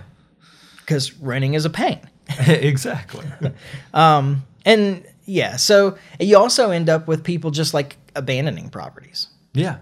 [0.80, 2.00] because renting is a pain.
[2.46, 3.26] exactly.
[3.94, 9.28] Um, and yeah, so you also end up with people just like abandoning properties.
[9.52, 9.78] Yeah.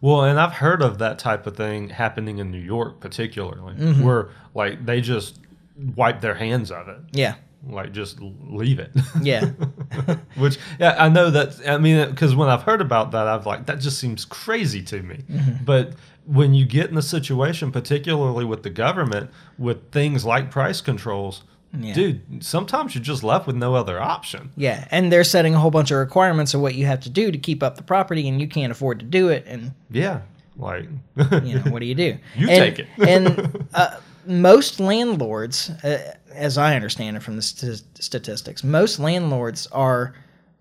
[0.00, 4.02] Well, and I've heard of that type of thing happening in New York, particularly, Mm-hmm.
[4.04, 5.38] where like they just
[5.96, 7.34] wipe their hands of it, Yeah.
[7.66, 8.90] like just leave it.
[9.22, 9.46] Yeah.
[10.36, 11.56] Which yeah, I know that.
[11.68, 15.02] I mean, because when I've heard about that, I've like that just seems crazy to
[15.02, 15.16] me.
[15.30, 15.64] Mm-hmm.
[15.64, 20.80] But when you get in a situation, particularly with the government, with things like price
[20.80, 21.42] controls,
[21.78, 21.94] Yeah.
[21.94, 24.50] dude, sometimes you're just left with no other option.
[24.56, 27.30] Yeah, and they're setting a whole bunch of requirements of what you have to do
[27.32, 29.44] to keep up the property, and you can't afford to do it.
[29.46, 30.20] And Yeah,
[30.56, 30.84] like
[31.16, 32.18] you know, what do you do?
[32.36, 32.86] You And- take it.
[32.98, 33.96] and uh,
[34.28, 40.14] most landlords, uh, as I understand it from the st- statistics, most landlords are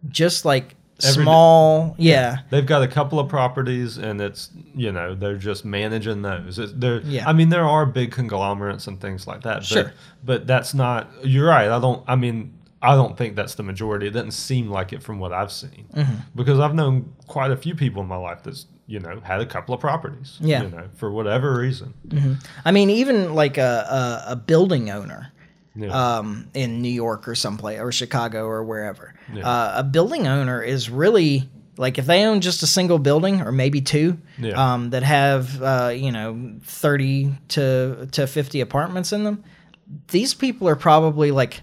[0.09, 1.95] just like Every- small.
[1.99, 2.37] yeah.
[2.49, 6.57] They've got a couple of properties, and it's you know they're just managing those.
[6.57, 7.27] It, they're, Yeah.
[7.29, 9.57] I mean, there are big conglomerates and things like that.
[9.57, 9.93] But, Sure.
[10.25, 11.09] but that's not.
[11.23, 11.69] You're right.
[11.69, 12.03] I don't.
[12.07, 14.07] I mean, I don't think that's the majority.
[14.07, 16.13] It doesn't seem like it from what I've seen, Mm-hmm.
[16.35, 19.45] because I've known quite a few people in my life that's you know had a
[19.45, 20.37] couple of properties.
[20.39, 20.63] Yeah.
[20.63, 21.93] You know, for whatever reason.
[22.63, 25.31] I mean, even like a, a, a building owner
[25.75, 25.89] Yeah.
[26.17, 29.13] um, in New York or someplace or Chicago or wherever.
[29.33, 29.47] Yeah.
[29.47, 33.51] Uh, a building owner is really like if they own just a single building or
[33.51, 34.53] maybe two Yeah.
[34.73, 39.43] um, that have uh, you know thirty to to fifty apartments in them.
[40.09, 41.61] These people are probably like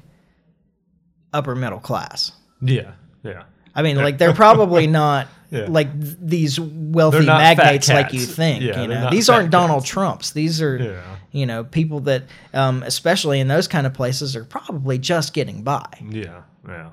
[1.35, 2.33] upper middle class.
[2.63, 2.93] yeah.
[3.23, 3.43] Yeah.
[3.75, 5.67] I mean, like they're probably not Yeah.
[5.69, 8.63] like th- these wealthy They're not fat magnates like you think.
[8.63, 9.91] Yeah, you know, these aren't Donald cats.
[9.91, 10.31] Trumps.
[10.31, 11.03] These are Yeah.
[11.33, 12.23] you know people that,
[12.53, 15.87] um, especially in those kind of places, are probably just getting by.
[16.09, 16.43] Yeah.
[16.69, 16.91] Yeah.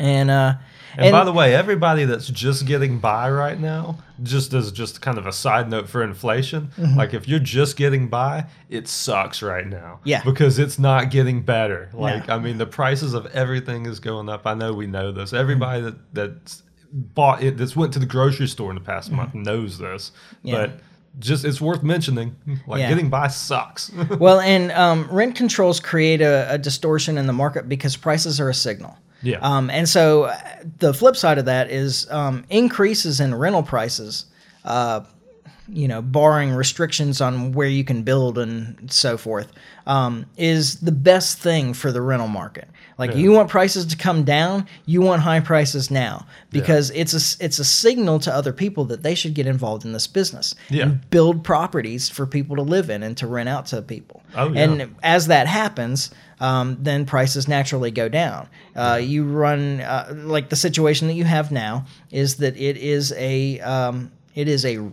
[0.00, 0.54] And uh,
[0.96, 5.18] And, by the way, everybody that's just getting by right now, just as just kind
[5.18, 6.96] of a side note for inflation, Mm-hmm.
[6.98, 10.00] like if you're just getting by, it sucks right now.
[10.04, 10.22] Yeah.
[10.24, 11.90] Because it's not getting better.
[11.92, 14.46] Like I mean, the prices of everything is going up.
[14.46, 15.32] I know we know this.
[15.32, 19.34] Everybody that that's bought it, that's went to the grocery store in the past month
[19.34, 20.10] knows this.
[20.10, 20.48] Mm-hmm.
[20.48, 20.54] Yeah.
[20.56, 20.70] But
[21.18, 22.36] just it's worth mentioning.
[22.66, 22.88] Like Yeah.
[22.88, 23.92] getting by sucks.
[24.18, 28.48] well, and um, rent controls create a, a distortion in the market because prices are
[28.48, 28.96] a signal.
[29.22, 29.38] Yeah.
[29.38, 30.36] Um, and so uh,
[30.78, 34.26] the flip side of that is um, increases in rental prices.
[34.64, 35.02] Uh,
[35.72, 39.52] you know, barring restrictions on where you can build and so forth,
[39.86, 42.68] um, is the best thing for the rental market.
[42.98, 47.44] Like you want prices to come down, you want high prices now because it's a
[47.44, 50.82] it's a signal to other people that they should get involved in this business Yeah.
[50.82, 54.22] and build properties for people to live in and to rent out to people.
[54.36, 54.60] Oh, yeah.
[54.64, 56.10] And as that happens,
[56.40, 58.48] um, then prices naturally go down.
[58.76, 63.12] Uh, you run uh, like the situation that you have now is that it is
[63.16, 64.90] a um, it is a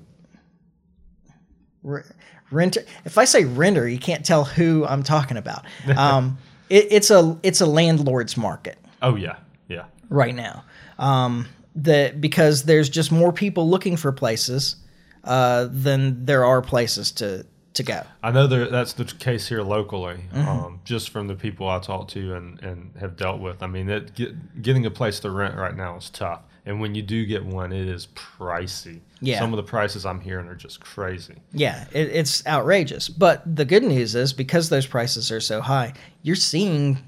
[2.52, 2.84] renter.
[3.06, 5.66] If I say renter, you can't tell who I'm talking about.
[5.98, 6.38] Um,
[6.70, 9.38] it, it's a it's a landlord's market oh yeah.
[9.70, 9.86] Yeah.
[10.10, 10.66] right now.
[11.00, 14.76] Um, that because there's just more people looking for places
[15.24, 18.02] uh, than there are places to to go.
[18.24, 20.48] I know there, that's the case here locally, Mm-hmm.
[20.48, 23.62] um, just from the people I talk to and, and have dealt with.
[23.62, 26.42] I mean, it, get, getting a place to rent right now is tough.
[26.66, 29.02] And when you do get one, it is pricey.
[29.20, 29.40] Yeah.
[29.40, 31.36] Some of the prices I'm hearing are just crazy.
[31.52, 33.10] Yeah, it, it's outrageous.
[33.10, 37.00] But the good news is because those prices are so high, you're seeing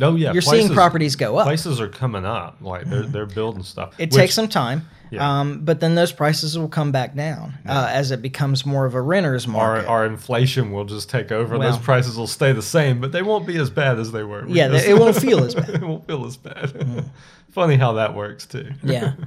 [0.00, 0.32] Oh, yeah.
[0.32, 1.44] you're seeing properties go up.
[1.46, 2.56] Places are coming up.
[2.60, 3.94] Like, they're, they're building stuff.
[3.98, 5.40] It which- takes some time, Yeah.
[5.40, 8.94] um, but then those prices will come back down uh, as it becomes more of
[8.96, 9.86] a renter's market.
[9.88, 11.56] our inflation will just take over.
[11.56, 14.24] Well- Those prices will stay the same, but they won't be as bad as they
[14.24, 14.44] were.
[14.48, 15.66] Yeah, they- it won't feel as bad.
[15.66, 15.74] Mm.
[15.76, 17.04] it won't feel as bad.
[17.52, 18.72] Funny how that works, too.
[18.82, 19.12] yeah.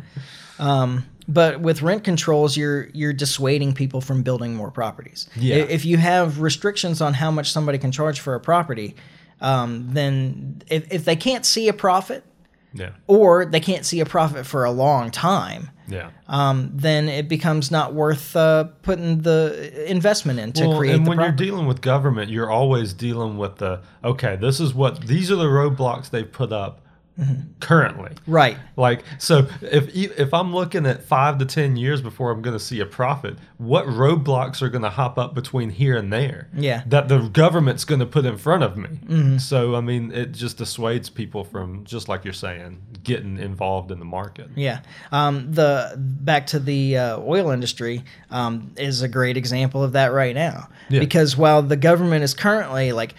[0.59, 5.27] Um, but with rent controls, you're you're dissuading people from building more properties.
[5.35, 5.55] Yeah.
[5.57, 8.95] If you have restrictions on how much somebody can charge for a property,
[9.41, 12.23] um, then if, if they can't see a profit
[12.73, 12.91] Yeah.
[13.07, 16.09] or they can't see a profit for a long time, Yeah.
[16.27, 21.05] um, then it becomes not worth uh, putting the investment in to Well, create and
[21.05, 21.45] the when property.
[21.45, 24.37] you're dealing with government, you're always dealing with the okay.
[24.37, 26.81] This is what these are the roadblocks they've put up
[27.59, 28.11] currently.
[28.27, 28.57] right.
[28.75, 32.63] Like so, if if I'm looking at five to ten years before I'm going to
[32.63, 36.47] see a profit, what roadblocks are going to hop up between here and there?
[36.53, 36.83] Yeah.
[36.87, 39.39] that the government's going to put in front of me.
[39.39, 43.99] So I mean, it just dissuades people from just like you're saying, getting involved in
[43.99, 44.49] the market.
[44.55, 44.81] Yeah.
[45.11, 50.11] Um, the back to the uh, oil industry um, is a great example of that
[50.13, 50.69] right now.
[50.89, 50.99] Yeah.
[50.99, 53.15] Because while the government is currently like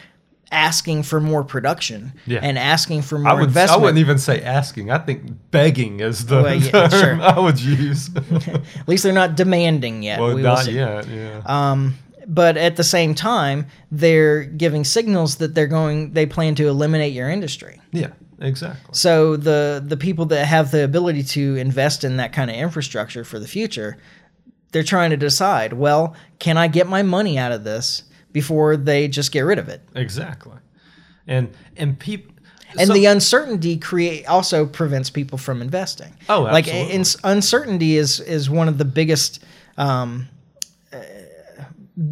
[0.51, 2.41] asking for more production Yeah.
[2.43, 3.57] and asking for more I would.
[3.57, 4.91] I wouldn't even say asking.
[4.91, 7.21] I think begging is the Well, yeah, term sure.
[7.23, 8.11] I would use.
[8.17, 10.21] at least they're not demanding yet.
[10.21, 11.07] well, we not yet.
[11.09, 11.43] Yeah.
[11.45, 11.97] Um,
[12.27, 16.13] but at the same time, they're giving signals that they're going.
[16.13, 17.81] They plan to eliminate your industry.
[17.93, 18.09] yeah.
[18.41, 18.91] Exactly.
[18.93, 23.25] So the the people that have the ability to invest in that kind of infrastructure
[23.25, 23.97] for the future,
[24.71, 29.09] they're trying to decide, well, can I get my money out of this before they
[29.09, 29.83] just get rid of it?
[29.95, 30.57] Exactly.
[31.27, 32.35] And and people.
[32.79, 36.15] And the uncertainty create also prevents people from investing.
[36.29, 39.43] Oh, like in, uncertainty is is one of the biggest
[39.79, 40.29] um,
[40.93, 40.99] uh,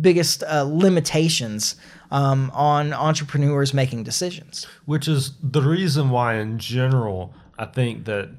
[0.01, 1.77] biggest uh, limitations
[2.11, 4.67] um, on entrepreneurs making decisions.
[4.85, 8.31] which is the reason why, in general, I think that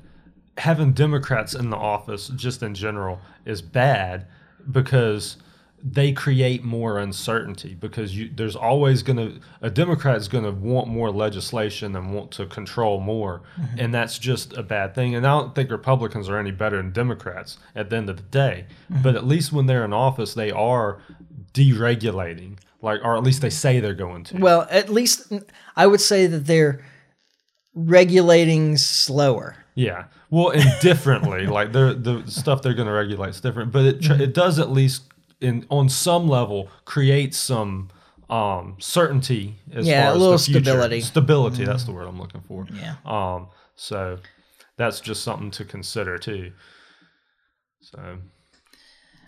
[0.58, 4.26] having Democrats in the office, just in general, is bad
[4.72, 5.38] because
[5.84, 10.52] they create more uncertainty because you there's always going to a democrat is going to
[10.52, 13.80] want more legislation and want to control more Mm-hmm.
[13.80, 16.92] and that's just a bad thing and i don't think republicans are any better than
[16.92, 19.04] democrats at the end of the day Mm-hmm.
[19.04, 21.00] but at least when they're in office they are
[21.54, 25.32] deregulating like or at least they say they're going to Well, at least
[25.76, 26.84] I would say that they're
[27.74, 29.56] regulating slower.
[29.76, 30.06] Yeah.
[30.30, 34.02] Well, and differently, like they're, the stuff they're going to regulate is different, but it
[34.02, 34.22] tr- Mm-hmm.
[34.22, 35.04] it does at least
[35.42, 37.90] in on some level create some
[38.30, 41.02] um certainty as Yeah, far a little stability.
[41.02, 42.68] Stability, that's the word I'm looking for.
[42.74, 42.96] Yeah.
[43.06, 43.48] Um.
[43.76, 44.20] So
[44.78, 46.52] that's just something to consider too.
[47.82, 48.18] So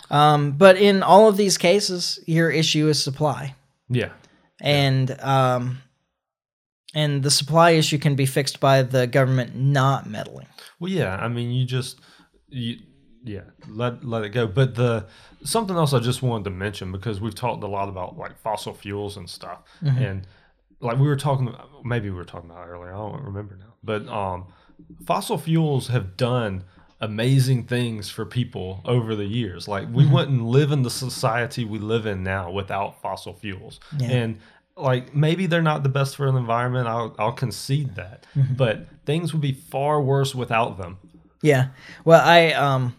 [0.10, 3.56] Um, but in all of these cases, your issue is supply,
[3.90, 4.10] yeah,
[4.60, 5.82] and um,
[6.96, 10.48] and the supply issue can be fixed by the government not meddling.
[10.80, 11.16] Well, yeah.
[11.16, 12.00] I mean, you just
[12.48, 12.78] you
[13.24, 14.48] yeah let let it go.
[14.48, 15.06] But the
[15.44, 18.74] something else I just wanted to mention because we've talked a lot about like fossil
[18.74, 20.26] fuels and stuff, and
[20.82, 22.94] like we were talking, maybe we were talking about earlier.
[22.94, 23.74] I don't remember now.
[23.84, 24.48] But um,
[25.06, 26.64] fossil fuels have done
[27.02, 29.68] amazing things for people over the years.
[29.68, 34.08] Like we wouldn't live in the society we live in now without fossil fuels, Yeah.
[34.10, 34.40] and
[34.76, 36.88] like maybe they're not the best for the environment.
[36.88, 38.26] I'll I'll concede that,
[38.58, 40.98] but things would be far worse without them.
[41.42, 41.68] Yeah.
[42.04, 42.96] Well, I um,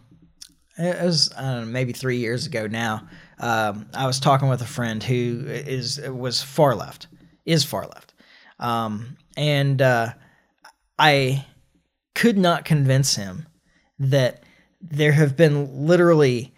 [0.81, 3.07] it was know, maybe three years ago now.
[3.39, 7.07] Um, I was talking with a friend who is was far left,
[7.47, 8.13] is far left,
[8.59, 10.13] um, and uh,
[10.99, 11.47] I
[12.15, 13.47] could not convince him
[13.99, 14.43] that
[14.81, 16.55] there have been literally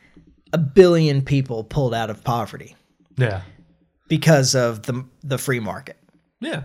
[0.52, 2.76] a billion people pulled out of poverty
[3.16, 3.42] Yeah.
[4.08, 5.96] because of the the free market
[6.40, 6.62] Yeah.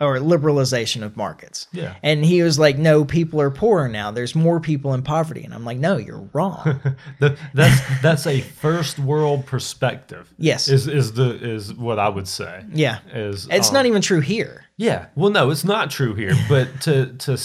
[0.00, 1.66] Or liberalization of markets.
[1.72, 1.94] Yeah.
[2.02, 4.10] And he was like, "No, people are poorer now.
[4.10, 6.80] There's more people in poverty." And I'm like, "No, you're wrong."
[7.54, 10.32] That's that's a first world perspective.
[10.38, 10.68] Yes.
[10.68, 12.64] Is is the is what I would say.
[12.72, 12.98] yeah.
[13.12, 14.64] Is It's um, not even true here.
[14.76, 15.06] Yeah.
[15.16, 16.34] Well, no, it's not true here.
[16.48, 17.36] But to to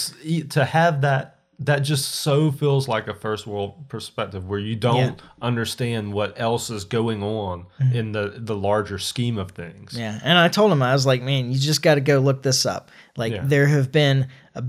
[0.48, 4.96] to have that that just so feels like a first world perspective where you don't
[4.96, 5.08] Yeah.
[5.10, 5.42] Mm-hmm.
[5.42, 9.96] understand what else is going on in the the larger scheme of things.
[9.96, 10.18] Yeah.
[10.24, 12.66] And I told him I was like, "Man, you just got to go look this
[12.66, 12.90] up.
[13.16, 13.42] Like Yeah.
[13.44, 14.64] there have been a,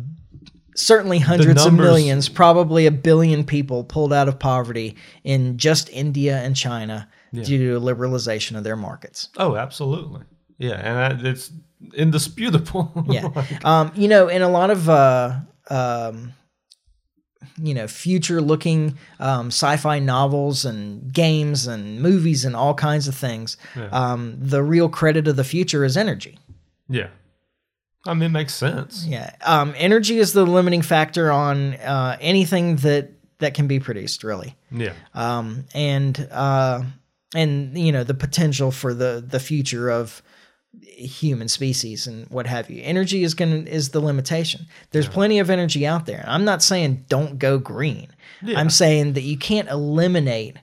[0.75, 6.37] certainly hundreds of millions, probably a billion people pulled out of poverty in just India
[6.41, 10.21] and China due to liberalization of their markets." Oh, absolutely.
[10.57, 11.51] Yeah, and that, it's
[11.93, 12.91] indisputable.
[13.09, 13.27] yeah
[13.63, 16.33] um you know in a lot of uh um
[17.57, 23.15] you know future looking um sci-fi novels and games and movies and all kinds of
[23.15, 23.57] things
[23.91, 26.37] um the real credit of the future is energy
[26.87, 27.07] yeah.
[28.07, 29.05] I mean, it makes sense.
[29.07, 34.23] yeah um energy is the limiting factor on uh anything that that can be produced
[34.23, 34.93] really Yeah.
[35.13, 36.83] um, and uh,
[37.35, 40.21] and you know the potential for the the future of
[40.81, 42.81] human species and what have you.
[42.83, 44.65] Energy is gonna is the limitation.
[44.91, 46.23] There's plenty of energy out there.
[46.27, 48.07] I'm not saying don't go green.
[48.41, 48.59] Yeah.
[48.59, 50.57] I'm saying that you can't eliminate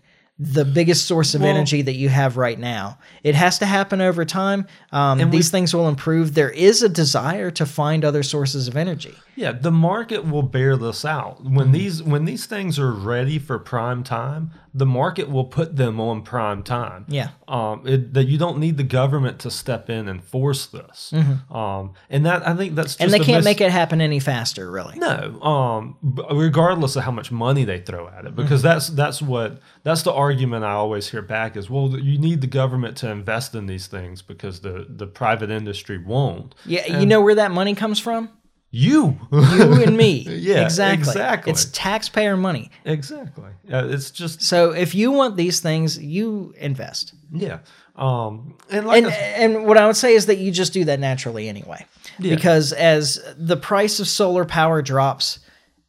[0.45, 2.99] the biggest source of Well- energy that you have right now.
[3.23, 4.67] It has to happen over time.
[4.91, 6.35] Um, these things will improve.
[6.35, 9.15] There is a desire to find other sources of energy.
[9.35, 11.43] Yeah, the market will bear this out.
[11.43, 15.99] When these when these things are ready for prime time, the market will put them
[16.01, 17.07] on prime time.
[17.09, 17.29] Yeah.
[17.49, 21.15] Um, it, that you don't need the government to step in and force this.
[21.51, 23.05] Um, and that I think that's just Mm-hmm.
[23.05, 24.99] And they can't mis- make it happen any faster, really.
[24.99, 25.97] No, um,
[26.31, 28.69] regardless of how much money they throw at it, because Mm-hmm.
[28.69, 32.47] that's that's what that's the argument I always hear back is, well, you need the
[32.47, 36.55] government to invest in these things because the the private industry won't.
[36.67, 38.31] Yeah, you know where that money comes from?
[38.75, 40.21] You, you and me.
[40.29, 41.01] Yeah, exactly.
[41.11, 41.51] exactly.
[41.53, 42.71] It's taxpayer money.
[42.87, 43.51] exactly.
[43.71, 47.13] Uh, it's just So if you want these things, you invest.
[47.33, 47.59] yeah.
[47.97, 50.99] Um, and like And and what I would say is that you just do that
[51.01, 51.85] naturally anyway.
[52.19, 52.35] Yeah.
[52.35, 55.41] Because as the price of solar power drops,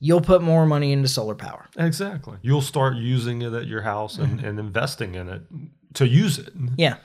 [0.06, 1.64] you'll put more money into solar power.
[1.78, 4.48] exactly, you'll start using it at your house and, Mm-hmm.
[4.48, 5.42] and investing in it
[6.00, 6.54] to use it.
[6.78, 6.96] Yeah.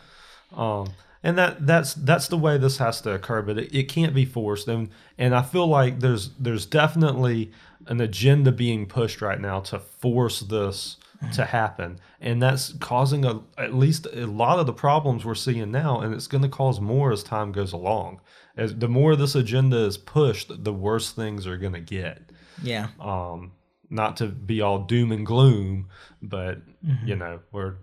[0.52, 0.86] Um,
[1.22, 4.24] and that that's that's the way this has to occur, but it, it can't be
[4.24, 4.68] forced.
[4.68, 4.88] And
[5.18, 7.50] and I feel like there's there's definitely
[7.86, 10.96] an agenda being pushed right now to force this
[11.34, 15.70] to happen, and that's causing a at least a lot of the problems we're seeing
[15.72, 18.20] now, and it's going to cause more as time goes along.
[18.56, 22.27] As the more this agenda is pushed, the worse things are going to get.
[22.62, 22.88] Yeah.
[23.00, 23.52] Um,
[23.90, 25.88] not to be all doom and gloom,
[26.22, 27.08] but Mm-hmm.
[27.08, 27.74] you know we're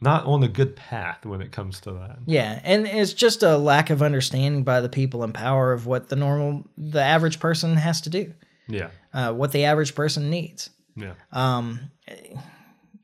[0.00, 2.18] not on a good path when it comes to that.
[2.26, 6.08] Yeah, and it's just a lack of understanding by the people in power of what
[6.08, 8.32] the normal, the average person has to do,
[8.66, 8.88] Yeah.
[9.14, 10.70] uh, what the average person needs.
[10.96, 11.12] Yeah.
[11.30, 11.90] Um,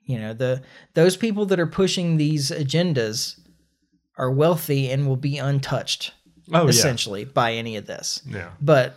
[0.05, 0.63] You know, the
[0.95, 3.39] those people that are pushing these agendas
[4.17, 6.13] are wealthy and will be untouched
[6.53, 8.21] Oh essentially by any of this.
[8.27, 8.51] yeah, yeah.
[8.61, 8.97] But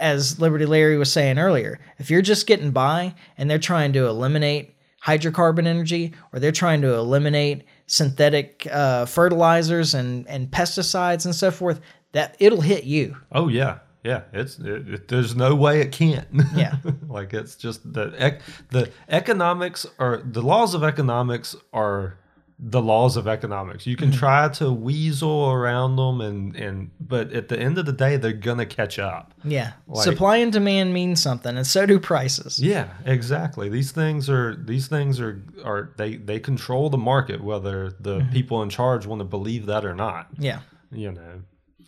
[0.00, 4.06] as Liberty Larry was saying earlier, if you're just getting by and they're trying to
[4.06, 4.74] eliminate
[5.04, 11.50] hydrocarbon energy or they're trying to eliminate synthetic uh, fertilizers and, and pesticides and so
[11.50, 11.80] forth,
[12.12, 13.16] that it'll hit you.
[13.32, 14.22] Oh yeah, yeah.
[14.32, 16.26] It's it, it- there's no way it can't.
[16.56, 16.76] Yeah.
[17.08, 22.18] like it's just the ec- the economics are the laws of economics are
[22.64, 23.86] the laws of economics.
[23.88, 24.18] You can Mm-hmm.
[24.18, 28.32] try to weasel around them and and but at the end of the day they're
[28.32, 29.34] gonna catch up.
[29.42, 29.72] Yeah.
[29.88, 32.60] Like- Supply and demand mean something, and so do prices.
[32.62, 33.68] Yeah, exactly.
[33.68, 38.32] These things are these things are are they they control the market whether the Mm-hmm.
[38.32, 40.28] people in charge want to believe that or not.
[40.38, 40.60] Yeah.
[40.92, 41.42] You know.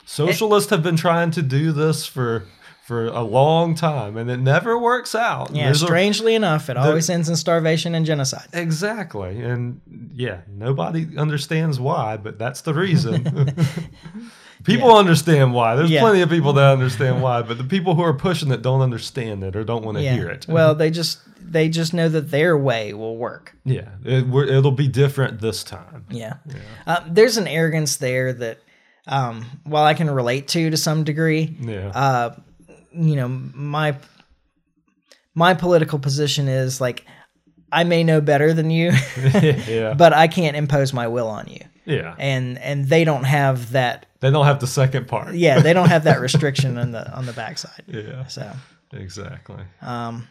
[0.07, 2.45] Socialists have been trying to do this for
[2.87, 5.55] for a long time and it never works out.
[5.55, 5.65] Yeah.
[5.65, 8.47] There's a- strangely enough, it always ends in starvation and genocide.
[8.53, 9.41] exactly.
[9.41, 9.81] And
[10.15, 13.25] yeah, nobody understands why, but that's the reason.
[14.65, 15.77] people understand why.
[15.77, 16.01] There's Yeah.
[16.01, 19.43] plenty of people that understand why, but the people who are pushing it don't understand
[19.45, 20.15] it or don't want to Yeah.
[20.15, 20.47] hear it.
[20.49, 23.55] Well, they just they just know that their way will work.
[23.65, 26.07] Yeah, it, we're, it'll be different this time.
[26.11, 26.35] Yeah.
[26.87, 28.61] Uh, there's an arrogance there that,
[29.07, 32.35] um, while I can relate to to some degree, Yeah, uh,
[32.95, 33.97] you know, my
[35.35, 37.05] my political position is like
[37.73, 38.93] I may know better than you,
[39.35, 41.61] yeah, but I can't impose my will on you.
[41.85, 42.15] yeah.
[42.19, 44.07] And and they don't have that.
[44.21, 45.35] They don't have the second part.
[45.35, 47.83] Yeah, they don't have that restriction on the on the backside.
[47.89, 48.51] yeah, So,
[48.93, 49.63] exactly.
[49.83, 50.29] um,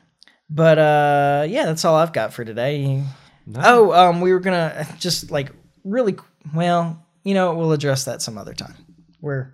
[0.49, 3.03] but uh, yeah, that's all I've got for today.
[3.55, 5.51] Oh, um, we were gonna just like
[5.83, 6.15] really
[6.55, 8.75] well, you know, we'll address that some other time.
[9.19, 9.53] We're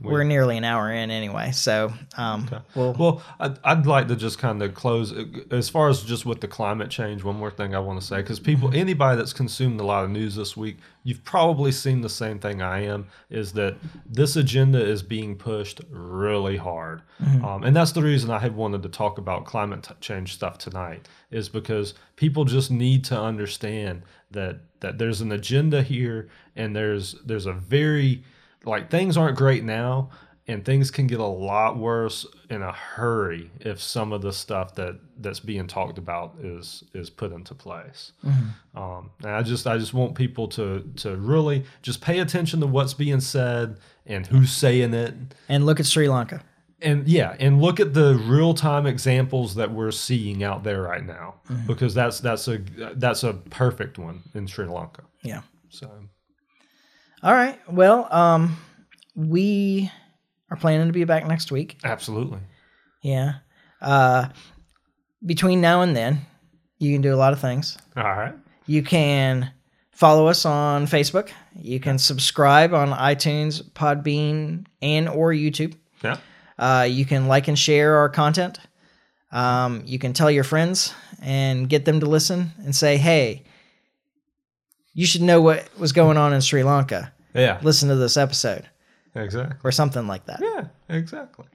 [0.00, 4.38] we're nearly an hour in anyway, so um, we'll Well, I'd, I'd like to just
[4.38, 5.12] kind of close
[5.50, 7.24] as far as just with the climate change.
[7.24, 10.10] One more thing I want to say because people, anybody that's consumed a lot of
[10.10, 13.08] news this week, you've probably seen the same thing I am.
[13.28, 13.76] Is that
[14.06, 17.02] this agenda is being pushed really hard,
[17.42, 20.58] um, and that's the reason I had wanted to talk about climate t- change stuff
[20.58, 21.08] tonight.
[21.32, 27.16] Is because people just need to understand that that there's an agenda here, and there's
[27.24, 28.22] there's a very
[28.64, 30.10] like things aren't great now
[30.46, 34.74] and things can get a lot worse in a hurry if some of the stuff
[34.76, 38.12] that that's being talked about is is put into place.
[38.74, 42.66] Um, and i just i just want people to to really just pay attention to
[42.66, 45.14] what's being said and who's saying it.
[45.48, 46.42] And look at Sri Lanka.
[46.80, 51.34] and yeah and look at the real-time examples that we're seeing out there right now.
[51.66, 52.58] Because that's that's a
[52.94, 55.02] that's a perfect one in sri lanka.
[55.22, 55.42] Yeah.
[55.68, 55.90] so
[57.22, 57.58] All right.
[57.68, 58.56] Well, um,
[59.16, 59.90] we
[60.50, 61.78] are planning to be back next week.
[61.84, 62.38] absolutely
[63.02, 63.34] Yeah.
[63.80, 64.28] Uh,
[65.24, 66.20] between now and then,
[66.78, 67.76] you can do a lot of things.
[67.96, 68.34] all right
[68.66, 69.50] You can
[69.90, 71.30] follow us on Facebook.
[71.56, 75.74] You can subscribe on iTunes, Podbean, and or YouTube.
[76.02, 76.18] yeah
[76.58, 78.58] Uh, you can like and share our content.
[79.32, 83.44] Um, you can tell your friends and get them to listen and say, "Hey,
[84.98, 87.12] you should know what was going on in Sri Lanka.
[87.32, 88.68] yeah Listen to this episode."
[89.14, 90.40] exactly or something like that.
[90.42, 91.46] yeah exactly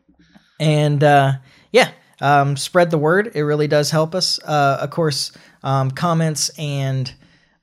[0.59, 1.33] And uh,
[1.71, 1.91] yeah,
[2.21, 3.31] um, spread the word.
[3.35, 4.39] It really does help us.
[4.43, 5.31] Uh, of course,
[5.61, 7.13] um, comments and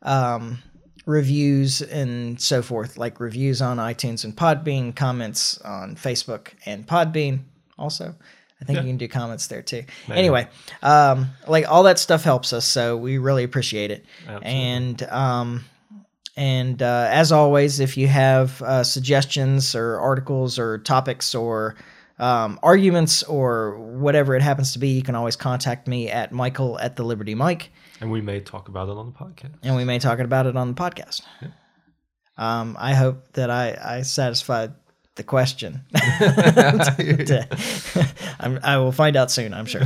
[0.03, 0.59] um,
[1.07, 7.41] reviews and so forth, like reviews on iTunes and Podbean, comments on Facebook and Podbean
[7.79, 8.15] also.
[8.61, 8.83] I think Yeah.
[8.83, 9.85] you can do comments there too.
[10.11, 10.47] Anyway,
[10.83, 14.05] um, like all that stuff helps us, so we really appreciate it.
[14.27, 14.49] Absolutely.
[14.51, 15.65] And um,
[16.37, 21.77] and uh, as always, if you have uh, suggestions or articles or topics or
[22.19, 26.79] um, arguments or whatever it happens to be, you can always contact me at Michael
[26.79, 29.55] at the Liberty Mike, And we may talk about it on the podcast.
[29.63, 31.23] and we may talk about it on the podcast.
[32.37, 34.73] Um, I hope that I, I satisfied
[35.21, 35.83] the question.
[38.41, 39.83] I'm, I will find out soon, I'm sure.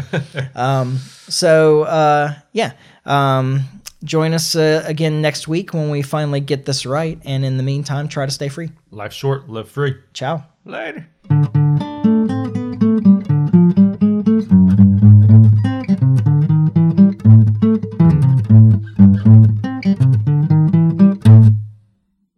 [0.54, 2.72] Um, so uh, yeah,
[3.04, 3.64] um,
[4.04, 7.18] join us uh, again next week when we finally get this right.
[7.24, 8.70] And in the meantime, try to stay free.
[8.92, 9.96] Life short, live free.
[10.12, 10.44] Ciao.
[10.64, 11.08] Later.